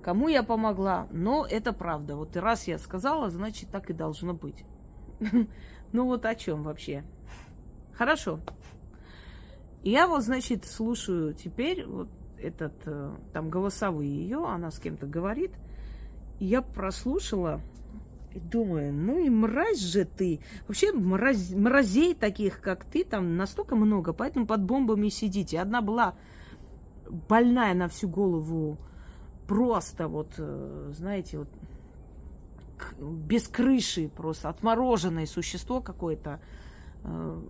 [0.03, 2.17] кому я помогла, но это правда.
[2.17, 4.65] Вот раз я сказала, значит, так и должно быть.
[5.93, 7.05] Ну вот о чем вообще?
[7.93, 8.41] Хорошо.
[9.85, 12.09] Я вот, значит, слушаю теперь вот
[12.45, 15.53] этот, э, там, голосовые ее, она с кем-то говорит.
[16.39, 17.61] И я прослушала
[18.35, 20.41] и думаю, ну и мразь же ты.
[20.67, 25.61] Вообще мразь, мразей таких, как ты, там настолько много, поэтому под бомбами сидите.
[25.61, 26.15] Одна была
[27.29, 28.79] больная на всю голову,
[29.47, 31.49] просто вот, э, знаете, вот
[33.01, 36.41] без крыши, просто отмороженное существо какое-то.
[37.05, 37.43] э,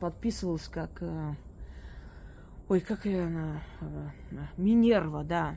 [0.00, 1.00] подписывалась как...
[2.72, 3.62] Э, ой, как ее она...
[4.56, 5.56] Минерва, да.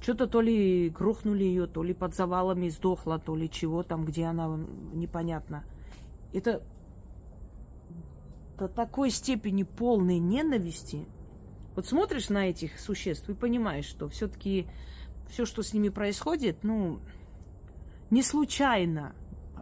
[0.00, 4.24] Что-то то ли грохнули ее, то ли под завалами сдохла, то ли чего там, где
[4.24, 4.58] она,
[4.94, 5.64] непонятно.
[6.32, 6.62] Это
[8.58, 11.06] до такой степени полной ненависти.
[11.76, 14.66] Вот смотришь на этих существ и понимаешь, что все-таки
[15.28, 16.98] все, что с ними происходит, ну,
[18.10, 19.14] не случайно.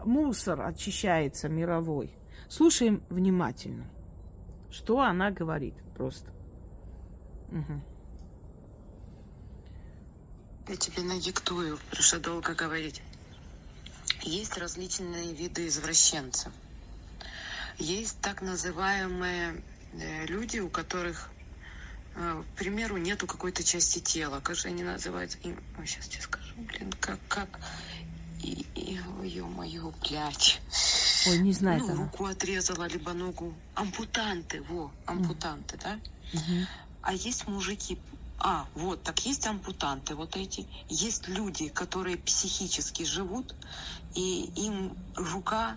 [0.04, 2.12] Мусор очищается мировой.
[2.48, 3.86] Слушаем внимательно,
[4.70, 6.30] что она говорит просто.
[7.50, 7.82] Угу.
[10.68, 13.02] Я тебе надиктую, потому что долго говорить.
[14.22, 16.52] Есть различные виды извращенцев.
[17.78, 19.62] Есть так называемые
[19.94, 21.30] э, люди, у которых,
[22.16, 24.40] э, к примеру, нету какой-то части тела.
[24.40, 25.38] Как же они называются?
[25.38, 27.60] И, ой, сейчас тебе скажу, блин, как, как...
[28.42, 30.60] И, и, ё-моё, блядь.
[31.26, 31.84] Ой, не знаю.
[31.86, 33.54] Ну, руку отрезала, либо ногу.
[33.74, 35.80] Ампутанты, во, ампутанты, mm.
[35.82, 36.00] да?
[36.32, 36.66] Угу.
[37.02, 38.00] А есть мужики,
[38.38, 40.68] а, вот, так есть ампутанты вот эти.
[40.88, 43.56] Есть люди, которые психически живут,
[44.14, 45.76] и им рука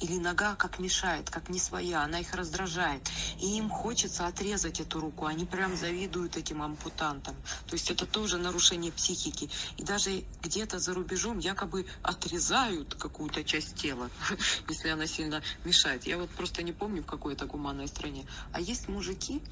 [0.00, 3.08] или нога как мешает, как не своя, она их раздражает.
[3.38, 5.26] И им хочется отрезать эту руку.
[5.26, 7.34] Они прям завидуют этим ампутантам.
[7.66, 9.50] То есть это тоже нарушение психики.
[9.76, 14.10] И даже где-то за рубежом якобы отрезают какую-то часть тела,
[14.68, 16.06] если она сильно мешает.
[16.06, 18.26] Я вот просто не помню, в какой это гуманной стране.
[18.52, 19.42] А есть мужики,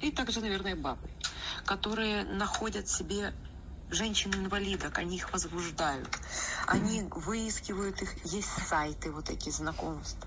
[0.00, 1.08] и также, наверное, бабы,
[1.64, 3.34] которые находят себе
[3.90, 6.08] женщин-инвалидок, они их возбуждают.
[6.66, 10.26] Они выискивают их, есть сайты вот эти знакомств.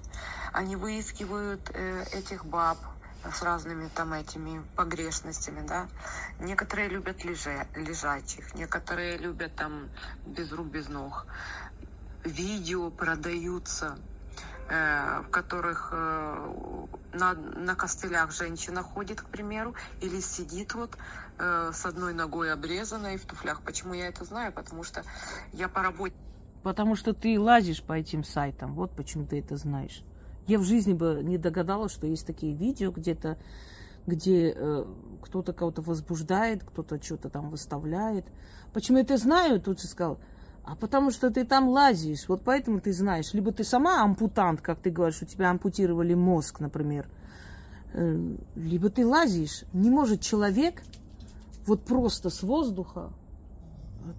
[0.53, 2.77] Они выискивают э, этих баб
[3.23, 5.87] с разными там этими погрешностями, да.
[6.39, 9.89] Некоторые любят лежа, лежачих, некоторые любят там
[10.25, 11.27] без рук, без ног.
[12.23, 13.97] Видео продаются
[14.73, 16.53] Э, в которых э,
[17.11, 20.97] на, на костылях женщина ходит, к примеру, или сидит вот
[21.41, 23.61] э, с одной ногой обрезанной в туфлях.
[23.61, 24.53] Почему я это знаю?
[24.53, 25.03] Потому что
[25.53, 26.13] я по работе...
[26.63, 28.75] Потому что ты лазишь по этим сайтам.
[28.75, 30.03] Вот почему ты это знаешь.
[30.47, 33.37] Я в жизни бы не догадалась, что есть такие видео где-то,
[34.05, 34.85] где э,
[35.21, 38.25] кто-то кого-то возбуждает, кто-то что-то там выставляет.
[38.73, 39.59] Почему я это знаю?
[39.59, 40.19] Тут же сказал,
[40.63, 43.33] а потому что ты там лазишь, вот поэтому ты знаешь.
[43.33, 47.07] Либо ты сама ампутант, как ты говоришь, у тебя ампутировали мозг, например.
[47.93, 49.63] Э, либо ты лазишь.
[49.73, 50.83] Не может человек
[51.65, 53.11] вот просто с воздуха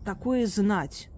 [0.05, 1.09] такое знать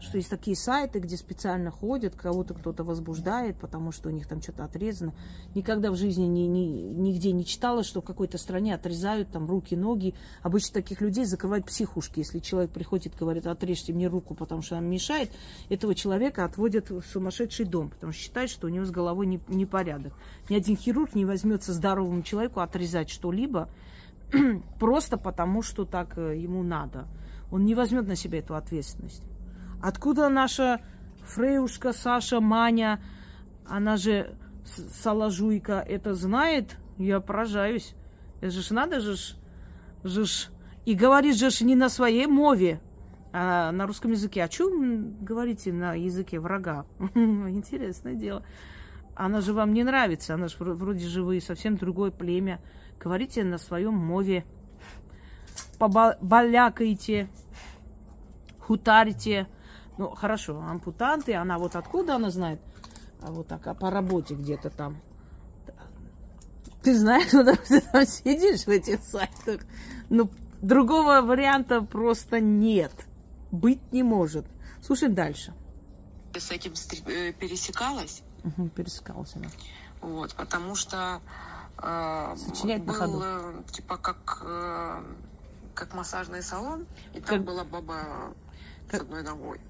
[0.00, 4.40] что есть такие сайты, где специально ходят, кого-то кто-то возбуждает, потому что у них там
[4.40, 5.14] что-то отрезано.
[5.54, 9.74] Никогда в жизни ни, ни, нигде не читала, что в какой-то стране отрезают там руки,
[9.74, 10.14] ноги.
[10.42, 12.20] Обычно таких людей закрывают психушки.
[12.20, 15.30] Если человек приходит говорит, отрежьте мне руку, потому что она мешает,
[15.68, 19.40] этого человека отводят в сумасшедший дом, потому что считают, что у него с головой не,
[19.48, 20.14] непорядок.
[20.48, 23.68] Ни один хирург не возьмется здоровому человеку отрезать что-либо
[24.78, 27.06] просто потому, что так э, ему надо.
[27.50, 29.22] Он не возьмет на себя эту ответственность.
[29.82, 30.80] Откуда наша
[31.24, 33.02] Фреюшка, Саша, Маня,
[33.66, 36.76] она же Салажуйка, это знает?
[36.98, 37.94] Я поражаюсь.
[38.40, 39.36] Это же ж надо же ж,
[40.04, 40.48] же ж.
[40.84, 42.80] И говорит же ж не на своей мове,
[43.32, 44.42] а на русском языке.
[44.44, 46.86] О чем говорите на языке врага?
[47.14, 48.44] Интересное дело.
[49.14, 52.60] Она же вам не нравится, она же вроде же вы совсем другое племя.
[53.00, 54.44] Говорите на своем мове.
[55.78, 57.30] Побалякайте,
[58.58, 59.48] хутарите.
[59.96, 62.60] Ну, хорошо, ампутанты, она вот откуда она знает?
[63.22, 65.00] А вот так, а по работе где-то там.
[66.82, 69.62] Ты знаешь, что ты там сидишь в этих сайтах.
[70.10, 72.92] Ну, другого варианта просто нет.
[73.50, 74.46] Быть не может.
[74.82, 75.54] Слушай дальше.
[76.34, 76.72] С этим
[77.06, 78.22] э, пересекалась?
[78.44, 79.48] Угу, пересекалась она.
[80.00, 81.20] Вот, потому что
[81.80, 83.20] Сочинять был, на ходу.
[83.22, 85.02] Э, типа как, э,
[85.74, 87.44] как массажный салон, и там как...
[87.44, 87.96] была баба
[88.88, 89.00] как...
[89.00, 89.60] с одной ногой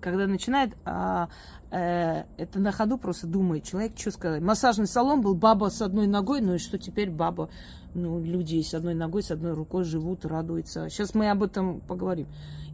[0.00, 1.28] когда начинает а,
[1.70, 4.42] э, это на ходу просто думает человек, что сказать.
[4.42, 7.50] Массажный салон был баба с одной ногой, ну и что теперь баба,
[7.94, 10.88] ну люди с одной ногой, с одной рукой живут, радуются.
[10.88, 12.26] Сейчас мы об этом поговорим.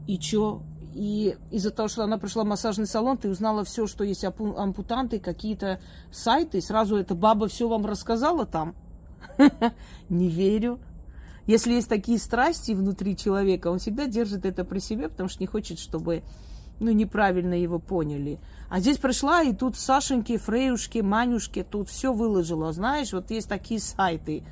[0.06, 0.62] И что?
[0.96, 5.18] И из-за того, что она пришла в массажный салон, ты узнала все, что есть ампутанты,
[5.18, 5.78] какие-то
[6.10, 8.74] сайты, сразу эта баба все вам рассказала там.
[10.08, 10.78] Не верю.
[11.44, 15.46] Если есть такие страсти внутри человека, он всегда держит это при себе, потому что не
[15.46, 16.22] хочет, чтобы
[16.80, 18.40] ну, неправильно его поняли.
[18.70, 22.72] А здесь пришла, и тут Сашеньки, Фреюшки, Манюшки, тут все выложила.
[22.72, 24.44] Знаешь, вот есть такие сайты.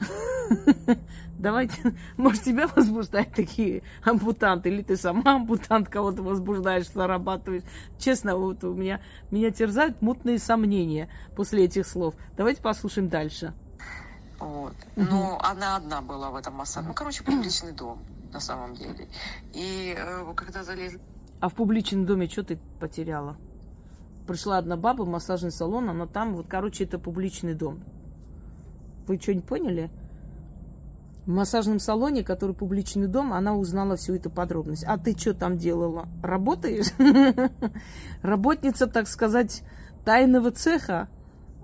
[1.44, 7.64] Давайте, может, тебя возбуждают такие ампутанты, или ты сама ампутант кого-то возбуждаешь, зарабатываешь.
[7.98, 12.14] Честно, вот у меня, меня терзают мутные сомнения после этих слов.
[12.38, 13.52] Давайте послушаем дальше.
[14.38, 14.72] Вот.
[14.96, 16.88] Но она одна была в этом массаже.
[16.88, 17.98] Ну, короче, публичный дом
[18.32, 19.06] на самом деле.
[19.52, 20.98] И э, когда залезли...
[21.40, 23.36] А в публичном доме что ты потеряла?
[24.26, 27.84] Пришла одна баба в массажный салон, она там, вот, короче, это публичный дом.
[29.06, 29.90] Вы что-нибудь поняли?
[31.26, 34.84] В массажном салоне, который публичный дом, она узнала всю эту подробность.
[34.84, 36.06] А ты что там делала?
[36.22, 36.92] Работаешь?
[38.22, 39.62] Работница, так сказать,
[40.04, 41.08] тайного цеха?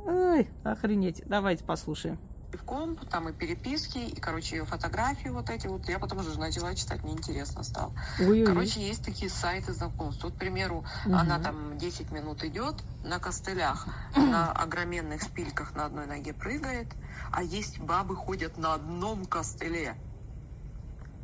[0.07, 1.23] Ой, охренеть.
[1.27, 2.19] Давайте послушаем
[2.57, 5.89] в комп, там и переписки, и, короче, ее фотографии вот эти вот.
[5.89, 7.93] Я потом уже начала читать, мне интересно стало.
[8.19, 8.47] Ой-ой-ой.
[8.47, 10.25] Короче, есть такие сайты знакомств.
[10.25, 11.15] Вот, к примеру, угу.
[11.15, 13.87] она там 10 минут идет на костылях,
[14.17, 16.89] на огроменных спильках на одной ноге прыгает,
[17.33, 19.95] а есть бабы ходят на одном костыле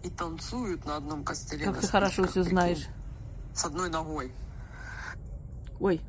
[0.03, 1.65] и танцуют на одном костыле.
[1.65, 2.87] Как ты хорошо все знаешь.
[3.55, 4.33] С одной ногой.
[5.81, 6.01] Ой,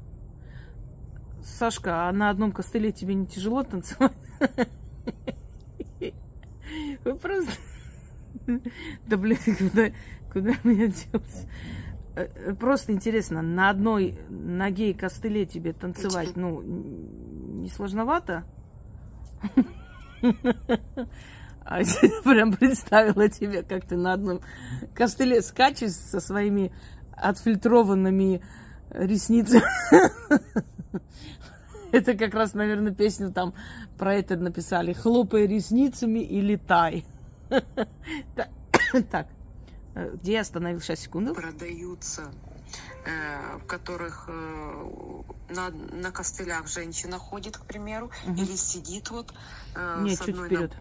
[1.43, 4.13] Сашка, а на одном костыле тебе не тяжело танцевать?
[7.03, 7.51] Вы просто...
[9.07, 9.87] Да, блин, куда,
[10.31, 11.47] куда меня делать?
[12.15, 18.45] Э, просто интересно, на одной ноге и костыле тебе танцевать, ну, не сложновато?
[21.69, 24.39] А я прям представила тебе, как ты на одном
[24.95, 26.71] костыле скачешь со своими
[27.11, 28.41] отфильтрованными
[28.89, 29.63] ресницами.
[31.91, 33.53] Это как раз, наверное, песню там
[33.97, 34.93] про это написали.
[34.93, 37.05] Хлопай ресницами и летай.
[39.11, 39.27] Так,
[39.95, 40.87] э, где я остановился?
[40.87, 41.33] Сейчас, секунду.
[41.33, 42.31] Продаются
[43.07, 48.33] Э, в которых э, на, на костылях женщина ходит, к примеру, угу.
[48.33, 49.33] или сидит вот
[49.99, 50.73] Нет, с чуть вперед.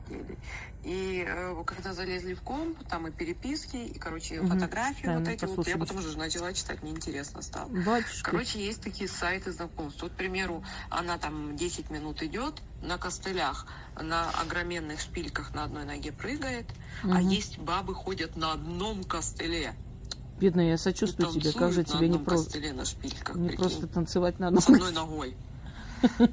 [0.86, 1.26] И
[1.66, 4.50] когда залезли в комп, там и переписки, и, короче, угу.
[4.50, 7.68] фотографии да, вот эти вот, я потом уже начала читать, мне интересно стало.
[7.68, 8.22] Батюшки.
[8.22, 10.00] Короче, есть такие сайты знакомств.
[10.02, 13.66] Вот, к примеру, она там 10 минут идет на костылях,
[14.00, 16.66] на огроменных шпильках на одной ноге прыгает,
[17.02, 17.14] угу.
[17.14, 19.74] а есть бабы ходят на одном костыле.
[20.38, 21.52] Бедная, я сочувствую тебе.
[21.52, 22.60] Как же тебе не просто...
[22.60, 25.36] не просто танцевать на одном С одной ногой.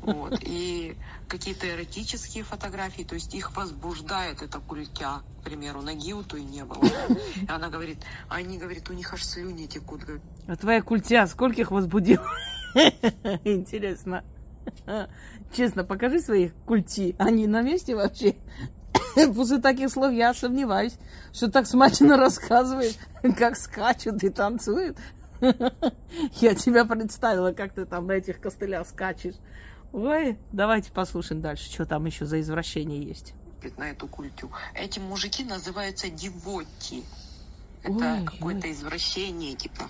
[0.02, 0.39] Вот.
[0.41, 0.95] И
[1.28, 6.63] какие-то эротические фотографии, то есть их возбуждает эта культя, к примеру, ноги у той не
[6.63, 6.84] было.
[7.36, 7.97] И она говорит,
[8.30, 10.02] а они, говорит, у них аж слюни текут.
[10.47, 12.28] А твоя культя скольких возбудила?
[13.43, 14.23] Интересно.
[15.56, 17.15] Честно, покажи своих культи.
[17.19, 18.36] Они на месте вообще?
[19.36, 20.97] После таких слов я сомневаюсь,
[21.32, 22.95] что так смачно рассказываешь,
[23.38, 24.97] как скачут и танцуют.
[26.34, 29.36] Я тебя представила, как ты там на этих костылях скачешь.
[29.91, 33.34] Ой, давайте послушаем дальше, что там еще за извращение есть.
[33.77, 34.51] На эту культю.
[34.73, 37.03] Эти мужики называются девоти.
[37.84, 39.84] Это какое-то извращение, типа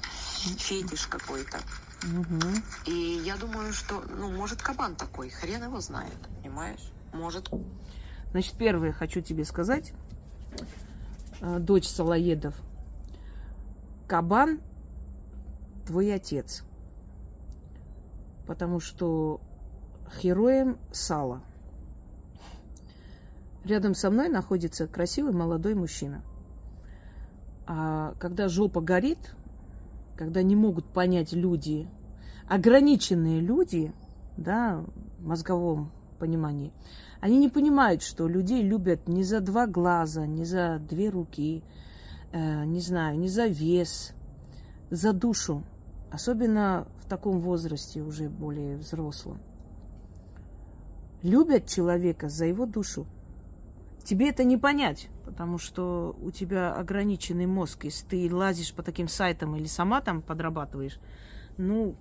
[0.58, 1.60] фетиш какой-то.
[2.04, 2.92] Угу.
[2.92, 6.92] И я думаю, что, ну, может, кабан такой, хрен его знает, понимаешь?
[7.13, 7.50] Может.
[8.32, 9.94] Значит, первое хочу тебе сказать,
[11.39, 12.56] э, дочь Салаедов,
[14.08, 14.60] кабан
[15.86, 16.63] твой отец,
[18.46, 19.41] потому что
[20.22, 21.41] героем сала.
[23.63, 26.22] Рядом со мной находится красивый молодой мужчина.
[27.65, 29.36] А когда жопа горит,
[30.17, 31.88] когда не могут понять люди,
[32.48, 33.93] ограниченные люди,
[34.36, 34.84] да,
[35.19, 36.74] в мозговом понимании,
[37.22, 41.63] они не понимают, что людей любят не за два глаза, не за две руки,
[42.34, 44.13] э, не знаю, не за вес,
[44.89, 45.63] за душу.
[46.13, 49.39] Особенно в таком возрасте, уже более взрослом.
[51.23, 53.08] Любят человека за его душу.
[54.04, 57.86] Тебе это не понять, потому что у тебя ограниченный мозг.
[57.86, 60.99] Если ты лазишь по таким сайтам или сама там подрабатываешь,
[61.58, 61.95] ну,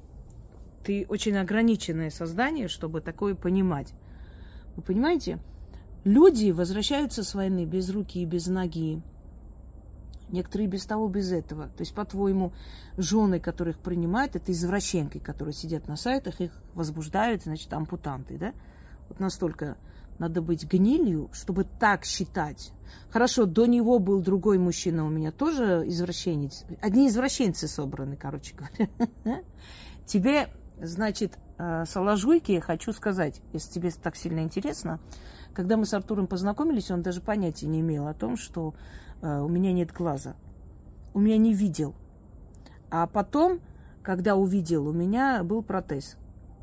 [0.85, 3.94] ты очень ограниченное создание, чтобы такое понимать.
[4.77, 5.38] Вы понимаете?
[6.05, 9.01] Люди возвращаются с войны без руки и без ноги.
[10.33, 11.68] Некоторые без того, без этого.
[11.68, 12.53] То есть, по-твоему,
[12.97, 18.53] жены, которых принимают, это извращенки, которые сидят на сайтах, их возбуждают, значит, ампутанты, да?
[19.09, 19.76] Вот настолько
[20.18, 22.72] надо быть гнилью, чтобы так считать.
[23.11, 26.64] Хорошо, до него был другой мужчина у меня, тоже извращенец.
[26.80, 29.43] Одни извращенцы собраны, короче говоря.
[30.07, 30.49] Тебе,
[30.80, 34.99] значит, Э, Соложуйки хочу сказать, если тебе так сильно интересно.
[35.55, 38.74] Когда мы с Артуром познакомились, он даже понятия не имел о том, что
[39.23, 40.35] у меня нет глаза.
[41.14, 41.95] У меня не видел.
[42.91, 43.61] А потом,
[44.03, 46.16] когда увидел, у меня был протез.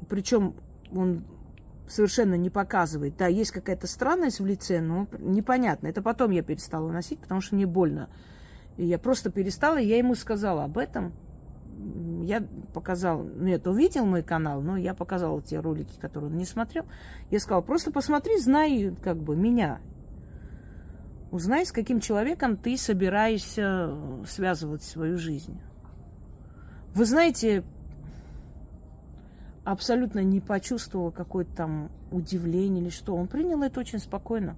[0.08, 0.56] Причем
[0.92, 1.24] он
[1.88, 3.18] совершенно не показывает.
[3.18, 5.88] Да, есть какая-то странность в лице, но непонятно.
[5.88, 8.10] Это потом я перестала носить, потому что мне больно.
[8.78, 11.14] И я просто перестала, и я ему сказала об этом.
[12.24, 12.44] Я
[12.74, 16.86] показала, нет, увидел мой канал, но я показала те ролики, которые он не смотрел.
[17.32, 19.80] Я сказала, просто посмотри, знай как бы меня.
[21.32, 23.96] Узнай, с каким человеком ты собираешься
[24.28, 25.60] связывать свою жизнь.
[26.96, 27.64] Вы знаете,
[29.64, 33.16] абсолютно не почувствовала какое-то там удивление или что.
[33.16, 34.56] Он принял это очень спокойно.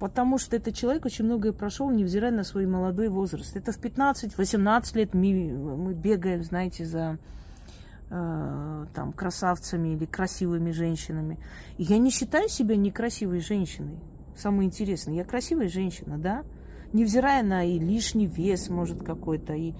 [0.00, 3.56] Потому что этот человек очень многое прошел, невзирая на свой молодой возраст.
[3.56, 5.30] Это в 15-18 лет мы,
[5.76, 7.18] мы бегаем, знаете, за
[8.10, 11.38] э, там, красавцами или красивыми женщинами.
[11.78, 13.98] Я не считаю себя некрасивой женщиной.
[14.36, 16.44] Самое интересное, я красивая женщина, да?
[16.92, 19.72] Невзирая на и лишний вес, может, какой-то, и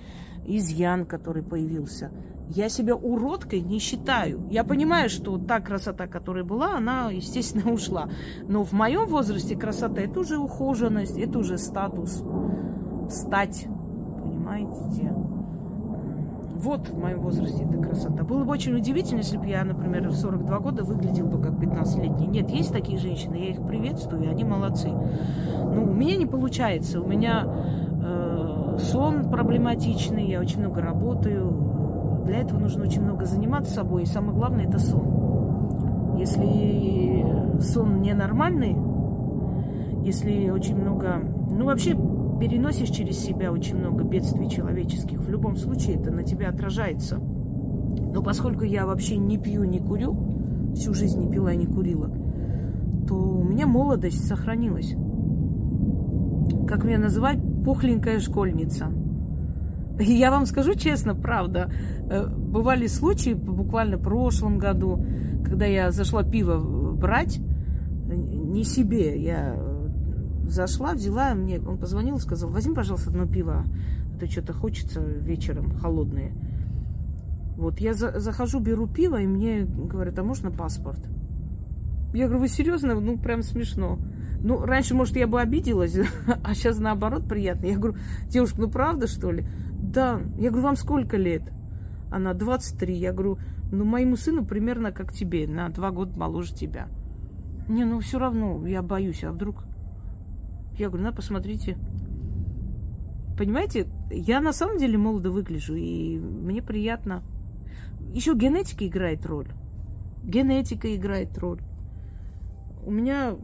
[0.46, 2.10] изъян, который появился.
[2.48, 4.46] Я себя уродкой не считаю.
[4.50, 8.08] Я понимаю, что та красота, которая была, она, естественно, ушла.
[8.48, 12.22] Но в моем возрасте красота– это уже ухоженность, это уже статус.
[13.10, 13.66] Стать.
[14.22, 15.35] Понимаете?
[16.58, 18.24] Вот в моем возрасте эта красота.
[18.24, 22.26] Было бы очень удивительно, если бы я, например, в 42 года выглядел бы как 15-летний.
[22.26, 24.88] Нет, есть такие женщины, я их приветствую, они молодцы.
[24.88, 27.00] Но у меня не получается.
[27.00, 27.46] У меня
[28.02, 34.06] э, сон проблематичный, я очень много работаю, для этого нужно очень много заниматься собой, и
[34.06, 36.16] самое главное это сон.
[36.18, 38.76] Если сон ненормальный,
[40.04, 41.94] если очень много, ну вообще
[42.38, 47.18] переносишь через себя очень много бедствий человеческих, в любом случае это на тебя отражается.
[47.18, 52.10] Но поскольку я вообще не пью, не курю, всю жизнь не пила и не курила,
[53.08, 54.94] то у меня молодость сохранилась.
[56.66, 58.90] Как меня называют, пухленькая школьница–
[59.98, 61.70] я вам скажу честно, правда,
[62.08, 65.04] э, бывали случаи буквально в прошлом году,
[65.44, 66.58] когда я зашла пиво
[66.94, 67.38] брать,
[68.08, 69.75] не себе, я э,
[70.48, 73.64] зашла, взяла, мне он позвонил, сказал, возьми, пожалуйста, одно пиво,
[74.14, 76.32] а то что-то хочется вечером холодное.
[77.56, 81.00] Вот, я за, захожу, беру пиво, и мне говорят, а можно паспорт?
[82.12, 82.94] Я говорю, вы серьезно?
[82.94, 83.98] Ну, прям смешно.
[84.40, 85.96] Ну, раньше, может, я бы обиделась,
[86.44, 87.66] а сейчас наоборот приятно.
[87.66, 87.96] Я говорю,
[88.28, 89.46] девушка, ну правда, что ли?
[89.80, 90.20] Да.
[90.38, 91.42] Я говорю, вам сколько лет?
[92.10, 92.94] Она 23.
[92.94, 93.38] Я говорю,
[93.72, 96.88] ну, моему сыну примерно как тебе, на два года моложе тебя.
[97.68, 99.64] Не, ну, все равно, я боюсь, а вдруг...
[100.78, 101.78] Я говорю, на, посмотрите.
[103.36, 107.22] Понимаете, я на самом деле молодо выгляжу, и мне приятно.
[108.12, 109.48] Еще генетика играет роль.
[110.22, 111.60] Генетика играет роль.
[112.84, 113.36] У меня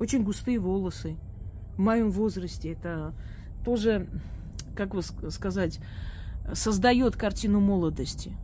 [0.00, 1.16] очень густые волосы.
[1.76, 3.14] В моем возрасте это
[3.64, 4.08] тоже,
[4.74, 5.80] как бы сказать,
[6.52, 8.36] создает картину молодости.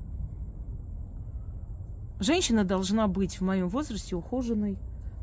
[2.20, 4.78] Женщина должна быть в моем возрасте ухоженной,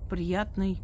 [0.09, 0.79] приятной,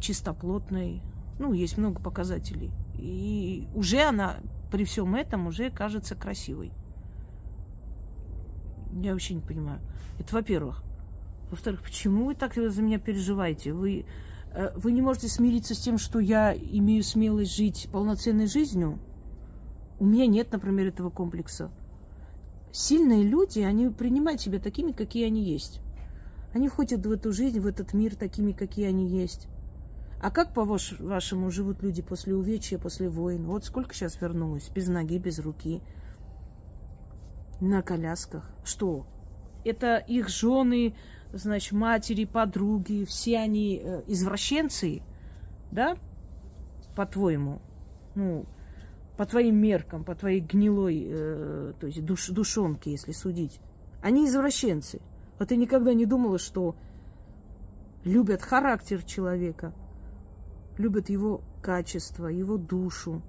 [0.00, 1.02] чистоплотной.
[1.38, 2.70] Ну, есть много показателей.
[2.96, 4.38] И уже она
[4.70, 6.72] при всем этом уже кажется красивой.
[8.92, 9.80] Я вообще не понимаю.
[10.18, 10.82] Это во-первых.
[11.50, 13.72] Во-вторых, почему вы так за меня переживаете?
[13.72, 14.04] Вы
[14.52, 18.98] Э, вы не можете смириться с тем, что я имею смелость жить полноценной жизнью?
[19.98, 21.70] У меня нет, например, этого комплекса.
[22.72, 25.80] Сильные люди, они принимают себя такими, какие они есть.
[26.52, 29.48] Они входят в эту жизнь, в этот мир такими, какие они есть.
[30.20, 33.44] А как, по-вашему, живут люди после увечья, после войн?
[33.44, 34.68] Вот сколько сейчас вернулось?
[34.68, 35.80] Без ноги, без руки.
[37.60, 38.50] На колясках.
[38.64, 39.06] Что?
[39.64, 40.94] Это их жены,
[41.32, 45.02] значит, матери, подруги, все они э, извращенцы,
[45.70, 45.96] да,
[46.96, 47.60] по-твоему,
[48.14, 48.46] ну,
[49.16, 53.60] по твоим меркам, по твоей гнилой, э, то есть душ, душонке, если судить.
[54.02, 55.00] Они извращенцы.
[55.38, 56.74] А ты никогда не думала, что
[58.04, 59.72] любят характер человека,
[60.76, 63.22] любят его качество, его душу,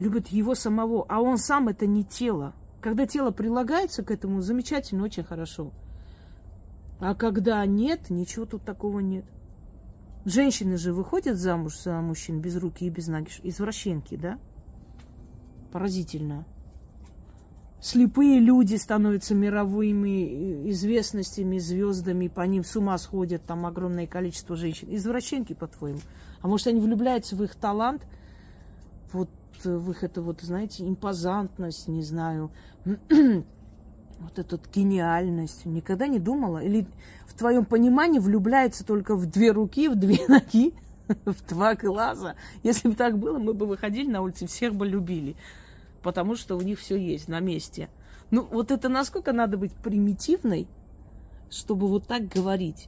[0.00, 2.54] любят его самого, а он сам это не тело.
[2.80, 5.72] Когда тело прилагается к этому, замечательно, очень хорошо–
[6.98, 9.24] а когда нет, ничего тут такого нет.
[10.24, 13.30] Женщины же выходят замуж за мужчин без руки и без ноги.
[13.42, 14.38] Извращенки, да?
[15.72, 16.46] Поразительно.
[17.80, 24.88] Слепые люди становятся мировыми известностями, звездами, по ним с ума сходят там огромное количество женщин.
[24.90, 26.00] Извращенки, по-твоему.
[26.40, 28.02] А может, они влюбляются в их талант,
[29.12, 29.28] вот
[29.62, 32.50] в их это вот, знаете, импозантность, не знаю,
[32.84, 36.58] вот эту гениальность, никогда не думала?
[36.58, 36.86] Или
[37.26, 40.72] в твоем понимании влюбляется только в две руки, в две ноги,
[41.24, 42.36] в два глаза?
[42.62, 45.36] Если бы так было, мы бы выходили на улицу, всех бы любили,
[46.06, 47.88] потому что у них все есть на месте.
[48.30, 50.68] Ну, вот это насколько надо быть примитивной,
[51.50, 52.86] чтобы вот так говорить.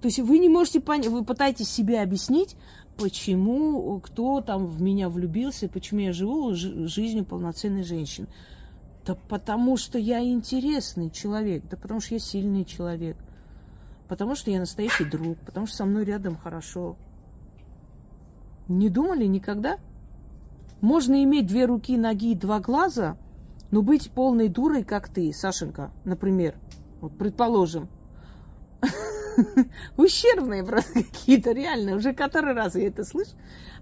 [0.00, 2.54] То есть вы не можете понять, вы пытаетесь себе объяснить,
[2.96, 8.28] почему кто там в меня влюбился, почему я живу жизнью полноценной женщины.
[9.04, 13.16] Да потому что я интересный человек, да потому что я сильный человек,
[14.06, 16.96] потому что я настоящий друг, потому что со мной рядом хорошо.
[18.68, 19.78] Не думали никогда?
[20.86, 23.16] Можно иметь две руки, ноги и два глаза,
[23.72, 26.54] но быть полной дурой, как ты, Сашенька, например.
[27.00, 27.88] Вот предположим.
[29.96, 31.96] Ущербные просто какие-то, реально.
[31.96, 33.32] Уже который раз я это слышу.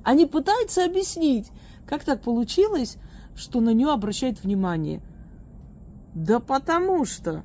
[0.02, 1.50] Они пытаются объяснить,
[1.86, 2.96] как так получилось,
[3.34, 5.02] что на нее обращают внимание–
[6.14, 7.42] да потому что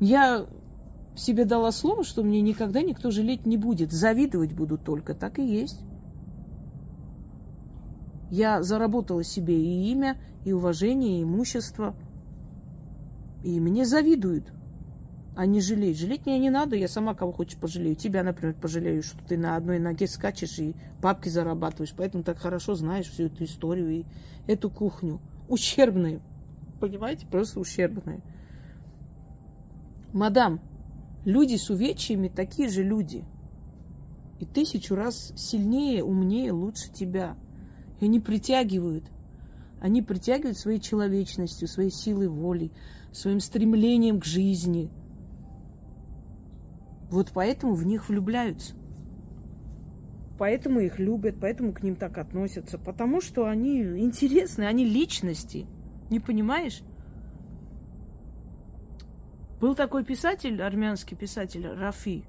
[0.00, 0.46] я
[1.14, 3.92] себе дала слово, что мне никогда никто жалеть не будет.
[3.92, 5.14] Завидовать буду только.
[5.14, 5.78] Так и есть.
[8.30, 11.94] Я заработала себе и имя, и уважение, и имущество.
[13.42, 14.52] И мне завидуют.
[15.36, 15.98] А не жалеть.
[15.98, 17.96] Жалеть мне не надо, я сама кого хочешь пожалею.
[17.96, 21.94] Тебя, например, пожалею, что ты на одной ноге скачешь и бабки зарабатываешь.
[21.96, 24.04] Поэтому так хорошо знаешь всю эту историю и
[24.46, 25.20] эту кухню.
[25.48, 26.22] Ущербную
[26.84, 28.20] понимаете, просто ущербные.
[30.12, 30.60] Мадам,
[31.24, 33.24] люди с увечьями такие же люди.
[34.38, 37.36] И тысячу раз сильнее, умнее, лучше тебя.
[38.00, 39.04] И они притягивают.
[39.80, 42.72] Они притягивают своей человечностью, своей силой воли,
[43.12, 44.90] своим стремлением к жизни.
[47.10, 48.74] Вот поэтому в них влюбляются.
[50.38, 52.78] Поэтому их любят, поэтому к ним так относятся.
[52.78, 55.66] Потому что они интересны, они личности.
[56.10, 56.82] Не понимаешь?
[59.60, 62.24] Был такой писатель, армянский писатель Рафи.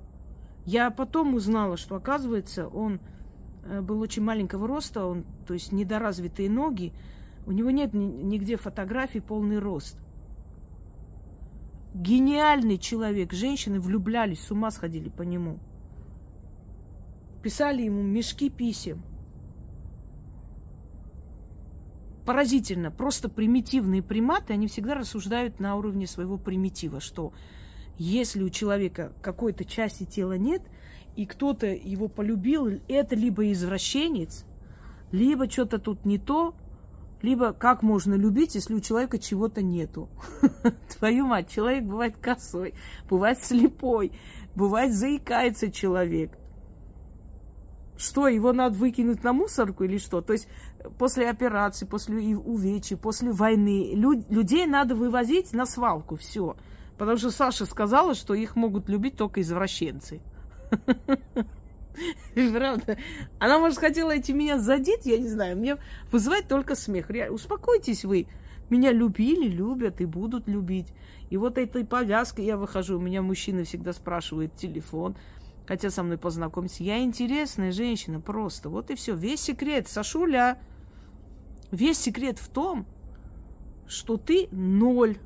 [0.66, 3.00] Я потом узнала, что, оказывается, он
[3.82, 6.94] был очень маленького роста, он, то есть недоразвитые ноги.
[7.46, 9.98] У него нет нигде фотографий полный рост.
[11.94, 13.34] Гениальный человек.
[13.34, 15.60] Женщины влюблялись, с ума сходили по нему.
[17.42, 19.04] Писали ему мешки писем–
[22.26, 22.92] поразительно.
[22.92, 27.32] Просто примитивные приматы, они всегда рассуждают на уровне своего примитива, что
[27.98, 30.62] если у человека какой-то части тела нет,
[31.16, 34.46] и кто-то его полюбил, это либо извращенец,
[35.12, 36.56] либо что-то тут не то,
[37.22, 40.10] либо как можно любить, если у человека чего-то нету.
[41.00, 42.74] Твою мать, человек бывает косой,
[43.10, 44.12] бывает слепой,
[44.56, 46.38] бывает заикается человек.
[47.98, 50.22] Что, его надо выкинуть на мусорку или что?
[50.22, 50.50] То есть
[50.98, 56.58] после операции, после увечий, после войны люд, людей надо вывозить на свалку, все.
[56.98, 60.22] Потому что Саша сказала, что их могут любить только извращенцы.
[62.54, 62.98] Правда.
[63.40, 65.58] Она, может, хотела эти меня задеть, я не знаю.
[65.58, 65.78] Мне
[66.12, 67.10] вызывает только смех.
[67.30, 68.28] Успокойтесь вы.
[68.70, 70.88] Меня любили, любят и будут любить.
[71.30, 72.98] И вот этой повязкой я выхожу.
[72.98, 75.16] У меня мужчины всегда спрашивают телефон.
[75.68, 76.84] Хотя со мной познакомиться.
[76.84, 78.70] Я интересная женщина просто.
[78.70, 79.16] Вот и все.
[79.16, 79.88] Весь секрет.
[79.88, 80.60] Сашуля.
[81.72, 82.86] Весь секрет в том,
[83.88, 85.18] что ты ноль,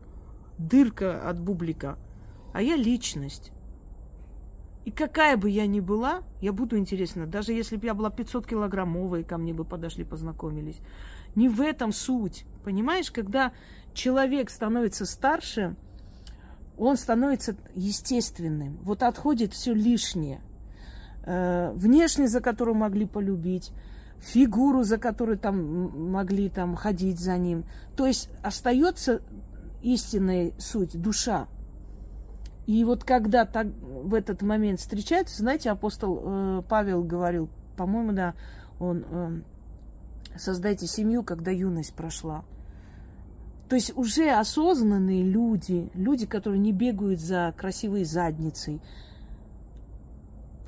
[0.58, 1.98] дырка от бублика,
[2.54, 3.52] а я личность.
[4.90, 7.28] И какая бы я ни была, я буду интересна.
[7.28, 10.80] Даже если бы я была 500 килограммовой, ко мне бы подошли, познакомились.
[11.36, 12.44] Не в этом суть.
[12.64, 13.54] Понимаешь, когда
[13.94, 15.76] человек становится старше,
[16.76, 18.80] он становится естественным.
[18.82, 20.42] Вот отходит все лишнее.
[21.24, 23.72] Э, внешне, за которую могли полюбить,
[24.20, 27.64] фигуру, за которую там могли там ходить за ним.
[27.96, 29.22] То есть остается
[29.84, 31.48] истинная суть, душа.
[32.70, 38.36] И вот когда так, в этот момент встречаются, знаете, апостол э, Павел говорил, по-моему, да,
[38.80, 39.42] он э,
[40.38, 42.46] создайте семью, когда юность прошла.
[43.70, 48.80] То есть уже осознанные люди, люди, которые не бегают за красивой задницей.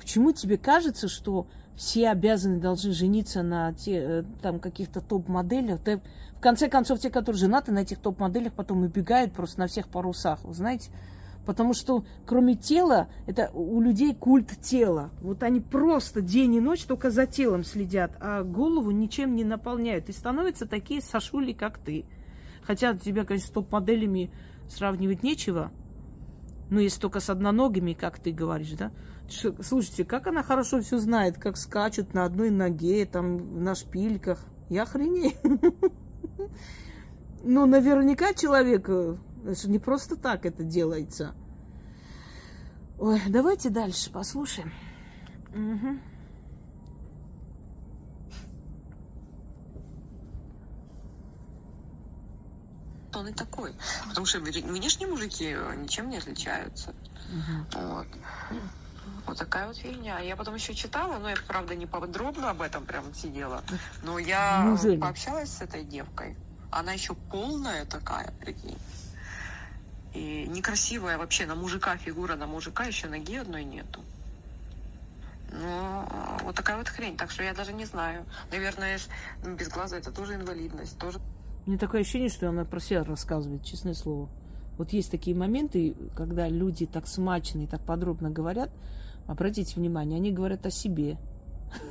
[0.00, 1.46] Почему тебе кажется, что
[1.76, 5.78] все обязаны должны жениться на те, э, там каких-то топ-моделях.
[6.34, 10.42] В конце концов, те, которые женаты на этих топ-моделях, потом убегают просто на всех парусах,
[10.42, 10.90] вы знаете.
[11.44, 15.10] Потому что кроме тела, это у людей культ тела.
[15.20, 20.08] Вот они просто день и ночь только за телом следят, а голову ничем не наполняют.
[20.08, 22.04] И становятся такие сашули, как ты.
[22.62, 24.30] Хотя тебя, конечно, с топ-моделями
[24.68, 25.72] сравнивать нечего.
[26.70, 28.92] Ну, если только с одноногими, как ты говоришь, да.
[29.60, 34.44] Слушайте, как она хорошо все знает, как скачут на одной ноге, там, на шпильках.
[34.68, 35.32] Я охренею.
[37.44, 38.88] Ну, наверняка человек,
[39.44, 41.34] э, это не просто так это делается.
[42.98, 44.72] Ой, давайте дальше послушаем.
[45.54, 45.98] Угу.
[53.22, 53.74] он и такой.
[54.08, 56.90] Потому что внешние мужики ничем не отличаются.
[56.90, 57.82] Угу.
[57.82, 58.06] Вот.
[59.26, 60.18] Вот такая вот фигня.
[60.18, 63.62] Я потом еще читала, но я, правда, не подробно об этом прям сидела.
[64.02, 64.98] Но я Неужели?
[64.98, 66.36] пообщалась с этой девкой.
[66.70, 68.78] Она еще полная такая, прикинь.
[70.14, 74.00] И некрасивая вообще на мужика фигура, на мужика еще ноги одной нету.
[75.52, 76.04] Ну,
[76.44, 77.16] вот такая вот хрень.
[77.16, 78.24] Так что я даже не знаю.
[78.50, 78.98] Наверное,
[79.44, 80.98] без глаза это тоже инвалидность.
[80.98, 81.18] Тоже...
[81.66, 84.28] Мне такое ощущение, что она про себя рассказывает, честное слово.
[84.78, 88.70] Вот есть такие моменты, когда люди так смачно и так подробно говорят,
[89.26, 91.18] обратите внимание, они говорят о себе.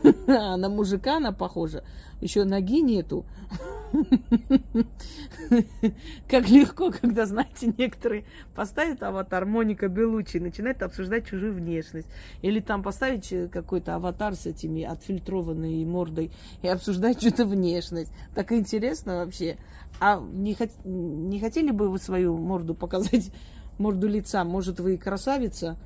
[0.28, 1.84] А на мужика она похожа.
[2.20, 3.26] Еще ноги нету.
[6.28, 8.26] Как легко, когда, знаете, некоторые
[8.56, 12.08] поставят аватар Моника Белучи и начинают обсуждать чужую внешность.
[12.42, 16.32] Или там поставить э, какой-то аватар с этими отфильтрованной мордой
[16.62, 18.12] и обсуждать что-то внешность.
[18.34, 19.58] Так интересно вообще.
[20.00, 20.70] А не, хот...
[20.86, 23.32] не хотели бы вы свою морду показать,
[23.78, 24.44] морду лица?
[24.44, 25.78] Может, вы красавица?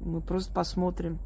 [0.00, 1.18] Мы просто посмотрим.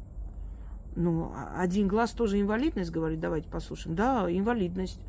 [0.95, 3.95] Ну, а один глаз тоже инвалидность, говорит, давайте послушаем.
[3.95, 4.99] Да, инвалидность.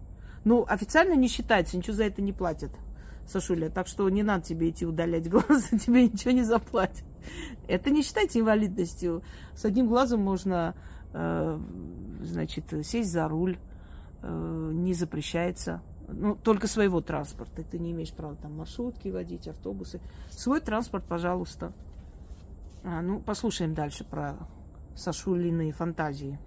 [0.45, 2.71] Ну, официально не считается, ничего за это не платят,
[3.27, 3.69] Сашуля.
[3.69, 7.05] Так что не надо тебе идти удалять глаз, тебе ничего не заплатят.
[7.69, 9.23] Это не считайте инвалидностью.
[9.55, 10.75] С одним глазом можно,
[11.13, 11.59] э,
[12.23, 13.59] значит, сесть за руль,
[14.23, 15.83] э, не запрещается.
[16.09, 17.63] Ну, только своего транспорта.
[17.63, 20.01] Ты не имеешь права там маршрутки водить, автобусы.
[20.31, 21.73] Свой транспорт, пожалуйста.
[22.83, 24.37] А, ну, послушаем дальше про
[24.97, 26.39] Сашулиные фантазии.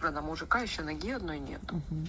[0.00, 1.60] На мужика еще ноги одной нет.
[1.64, 2.06] Угу.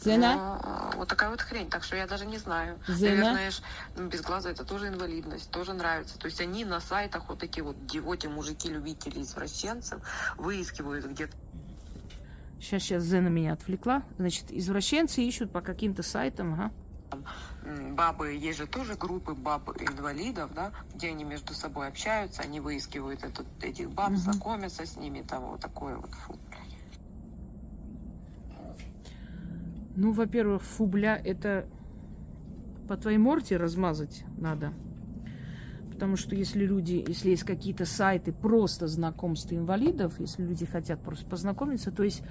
[0.00, 0.90] Зена?
[0.92, 2.78] Ну, вот такая вот хрень, так что я даже не знаю.
[2.86, 3.32] Зена?
[3.32, 3.52] Наверное,
[3.96, 6.18] ну, без глаза это тоже инвалидность, тоже нравится.
[6.18, 10.00] То есть они на сайтах вот такие вот девоти, мужики, любители извращенцев
[10.36, 11.36] выискивают где-то.
[12.60, 14.02] Сейчас, сейчас Зена меня отвлекла.
[14.18, 16.72] Значит, извращенцы ищут по каким-то сайтам, ага.
[17.92, 23.24] Бабы, есть же тоже группы баб инвалидов, да, где они между собой общаются, они выискивают
[23.24, 24.16] этот, этих баб, угу.
[24.16, 26.10] знакомятся с ними, там вот такое вот.
[26.10, 26.38] Фу,
[29.96, 31.66] Ну, во-первых, фубля это
[32.86, 34.72] по твоей морте размазать надо.
[35.90, 41.24] Потому что если люди, если есть какие-то сайты просто знакомства инвалидов, если люди хотят просто
[41.26, 42.22] познакомиться, то есть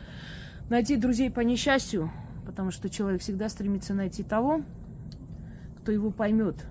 [0.69, 2.11] найти друзей по несчастью,
[2.45, 4.61] потому что человек всегда стремится найти того,
[5.79, 6.67] кто его поймет,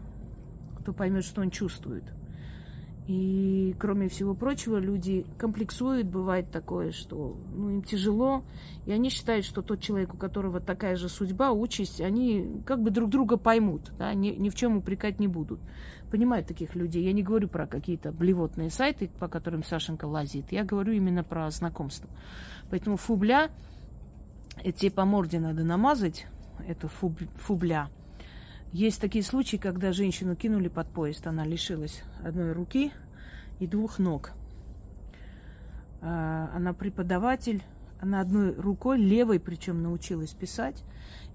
[0.78, 2.05] кто поймет, что он чувствует.
[3.07, 8.45] И, кроме всего прочего, люди комплексуют, бывает такое, что ну, им тяжело,
[8.87, 12.91] и они считают, что тот человек, у которого такая же судьба, участь, они как бы
[12.91, 15.61] друг друга поймут, да, ни, ни в чем упрекать не будут.
[16.11, 17.05] Понимают таких людей.
[17.05, 21.51] Я не говорю про какие-то блевотные сайты, по которым Сашенька лазит, я говорю именно про
[21.51, 22.09] знакомство.
[22.71, 23.51] Поэтому фубля,
[24.63, 26.27] эти по морде надо намазать,
[26.67, 27.91] это фуб, фубля–
[28.75, 31.29] есть такие случаи, когда женщину кинули под поезд.
[31.29, 32.91] Она лишилась одной руки
[33.61, 34.33] и двух ног.
[36.01, 37.62] А, она преподаватель.
[38.01, 40.83] Она одной рукой, левой причем, научилась писать.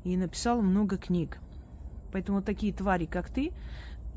[0.03, 1.39] И написала много книг.
[2.11, 3.53] Поэтому такие твари, как ты,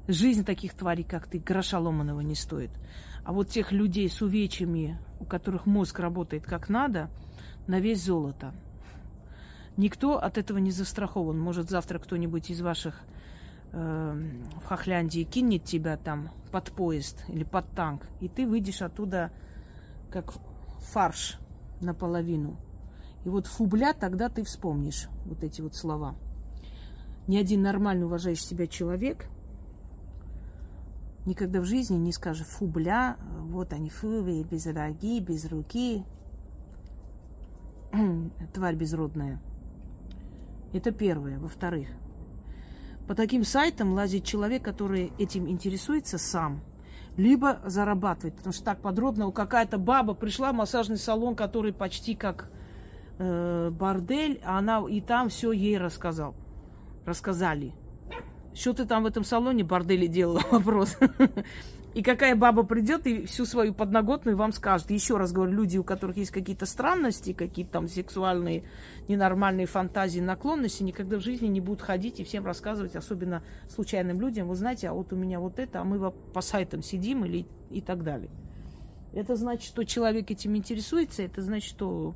[0.09, 2.73] жизнь таких тварей, как ты, гроша ломаного не стоит.
[3.23, 7.09] А вот тех людей с увечьями, у которых мозг работает как надо,
[7.69, 8.53] на весь золото.
[9.77, 11.39] Никто от этого не застрахован.
[11.39, 13.01] Может, завтра кто-нибудь из ваших
[13.73, 19.33] в Хохляндии кинет тебя там под поезд или под танк, и ты выйдешь оттуда
[20.11, 20.35] как
[20.79, 21.39] фарш
[21.81, 22.57] наполовину.
[23.25, 26.15] И вот фубля тогда ты вспомнишь вот эти вот слова.
[27.29, 29.27] Ни один нормально уважающий себя человек
[31.25, 36.05] никогда в жизни не скажет фубля, вот они фуви, без ноги, без руки,
[38.53, 39.41] тварь безродная.
[40.73, 41.39] Это первое.
[41.39, 41.89] Во-вторых,
[43.07, 46.63] по таким сайтам лазит человек, который этим интересуется сам,
[47.17, 48.37] либо зарабатывает.
[48.37, 52.51] Потому что так подробно, какая-то баба пришла в массажный салон, который почти как
[53.19, 56.35] э, бордель, а она и там все ей рассказал.
[57.05, 57.75] Рассказали.
[58.55, 60.43] Что ты там в этом салоне борделе делала?
[60.51, 60.97] Вопрос.
[61.95, 64.91] И какая баба придет и всю свою подноготную вам скажет.
[64.91, 68.65] Еще раз говорю, люди, у которых есть какие-то странности, какие-то там сексуальные,
[69.09, 74.49] ненормальные фантазии, наклонности, никогда в жизни не будут ходить и всем рассказывать, особенно случайным людям.
[74.49, 77.83] Вы знаете, а вот у меня вот это, а мы по сайтам сидим или и
[77.83, 78.31] так далее.
[79.13, 82.15] Это значит, что человек этим интересуется, это значит, что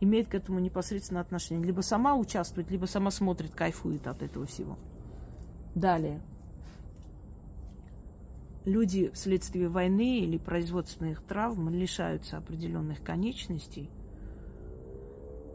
[0.00, 1.66] имеет к этому непосредственно отношение.
[1.66, 4.78] Либо сама участвует, либо сама смотрит, кайфует от этого всего.
[5.74, 6.20] Далее
[8.66, 13.88] люди вследствие войны или производственных травм лишаются определенных конечностей.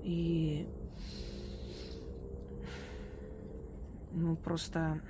[0.01, 0.68] И
[4.14, 5.01] ну, просто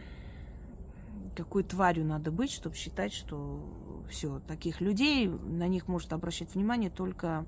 [1.35, 3.63] какой тварью надо быть, чтобы считать, что
[4.09, 7.45] все, таких людей, на них может обращать внимание только,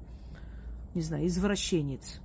[0.93, 2.21] не знаю, извращенец.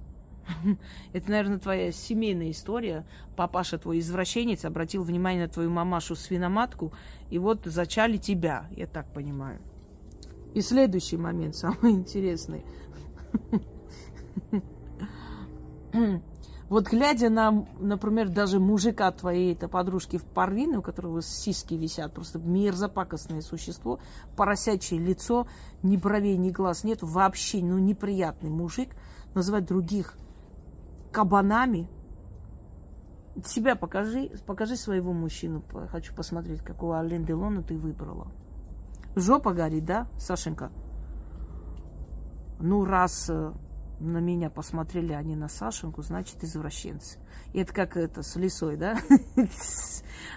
[1.13, 3.07] Это, наверное, твоя семейная история.
[3.37, 6.93] Папаша твой извращенец обратил внимание на твою мамашу свиноматку,
[7.31, 9.61] и вот зачали тебя, я так понимаю.
[10.55, 12.65] И следующий момент, самый интересный.
[16.69, 22.13] Вот глядя на, например, даже мужика твоей этой подружки в парвине, у которого сиськи висят,
[22.13, 24.01] просто мерзопакостное существо,
[24.37, 25.47] поросячье лицо,
[25.83, 28.91] ни бровей, ни глаз нет, вообще, ну, неприятный мужик,
[29.35, 30.15] называть других
[31.13, 31.89] кабанами.
[33.45, 35.63] Себя покажи, покажи своего мужчину.
[35.91, 38.33] Хочу посмотреть, какого Ален Делона ты выбрала.
[39.15, 40.71] Жопа горит, да, Сашенька?
[42.61, 43.53] Ну, раз э,
[44.01, 47.19] на меня посмотрели, а не на Сашеньку, значит, извращенцы.
[47.53, 48.99] И это как это, с лисой, да?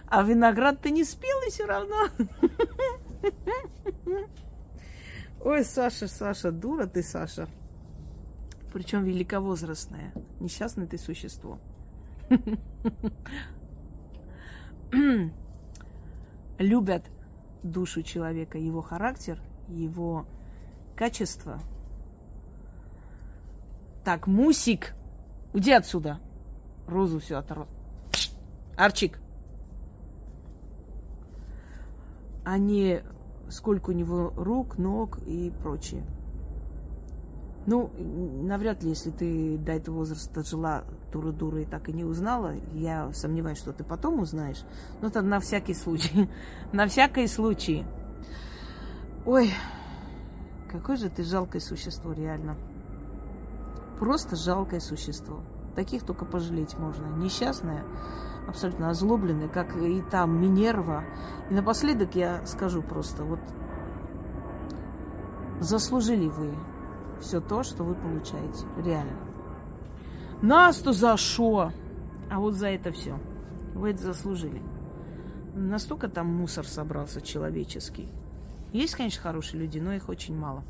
[0.08, 2.08] А виноград-то не спелый все равно.
[5.44, 7.48] Ой, Саша, Саша, дура ты, Саша.
[8.72, 10.14] Причем великовозрастное.
[10.40, 11.60] Несчастное ты существо.
[16.58, 17.06] Любят
[17.64, 20.26] душу человека, его характер, его
[20.96, 21.60] качество.
[24.04, 24.94] Так, Мусик,
[25.54, 26.20] уйди отсюда.
[26.88, 27.68] Розу все оторвал.
[28.78, 29.20] Арчик.
[32.44, 33.04] А не
[33.50, 36.04] сколько у него рук, ног и прочее.
[37.68, 40.84] Ну, навряд ли, если ты до этого возраста жила
[41.14, 44.64] дура-дура и так и не узнала, я сомневаюсь, что ты потом узнаешь.
[45.02, 46.28] Но это на всякий случай.
[46.72, 47.86] на всякий случай.
[49.26, 49.52] Ой,
[50.72, 52.58] какое же ты жалкое существо, реально.
[54.00, 55.42] Просто жалкое существо.
[55.76, 57.06] Таких только пожалеть можно.
[57.18, 57.84] Несчастное,
[58.48, 61.04] абсолютно озлобленное, как и там Минерва.
[61.52, 63.40] И напоследок я скажу просто, вот
[65.60, 66.56] заслужили вы
[67.22, 68.66] все то, что вы получаете.
[68.78, 69.18] Реально.
[70.42, 71.72] Нас-то за что?
[72.30, 73.20] А вот за это все.
[73.74, 74.62] Вы это заслужили.
[75.54, 78.10] Настолько там мусор собрался человеческий.
[78.74, 80.64] Есть, конечно, хорошие люди, но их очень мало.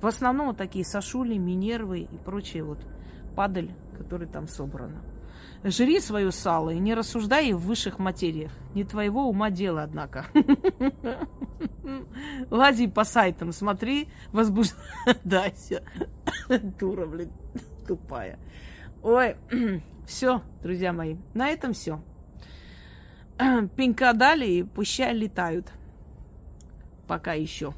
[0.00, 2.78] В основном вот такие Сашули, Минервы и прочие вот
[3.34, 4.98] падаль, которые там собраны.
[5.64, 8.52] Жри свое сало и не рассуждай в высших материях.
[8.74, 10.26] Не твоего ума дело, однако.
[12.50, 15.82] Лази по сайтам, смотри, возбуждайся.
[16.78, 17.32] Дура, блин,
[17.86, 18.38] тупая.
[19.02, 19.36] Ой,
[20.06, 22.02] все, друзья мои, на этом все.
[23.76, 25.72] Пенька дали и пущай летают.
[27.08, 27.74] Пока еще.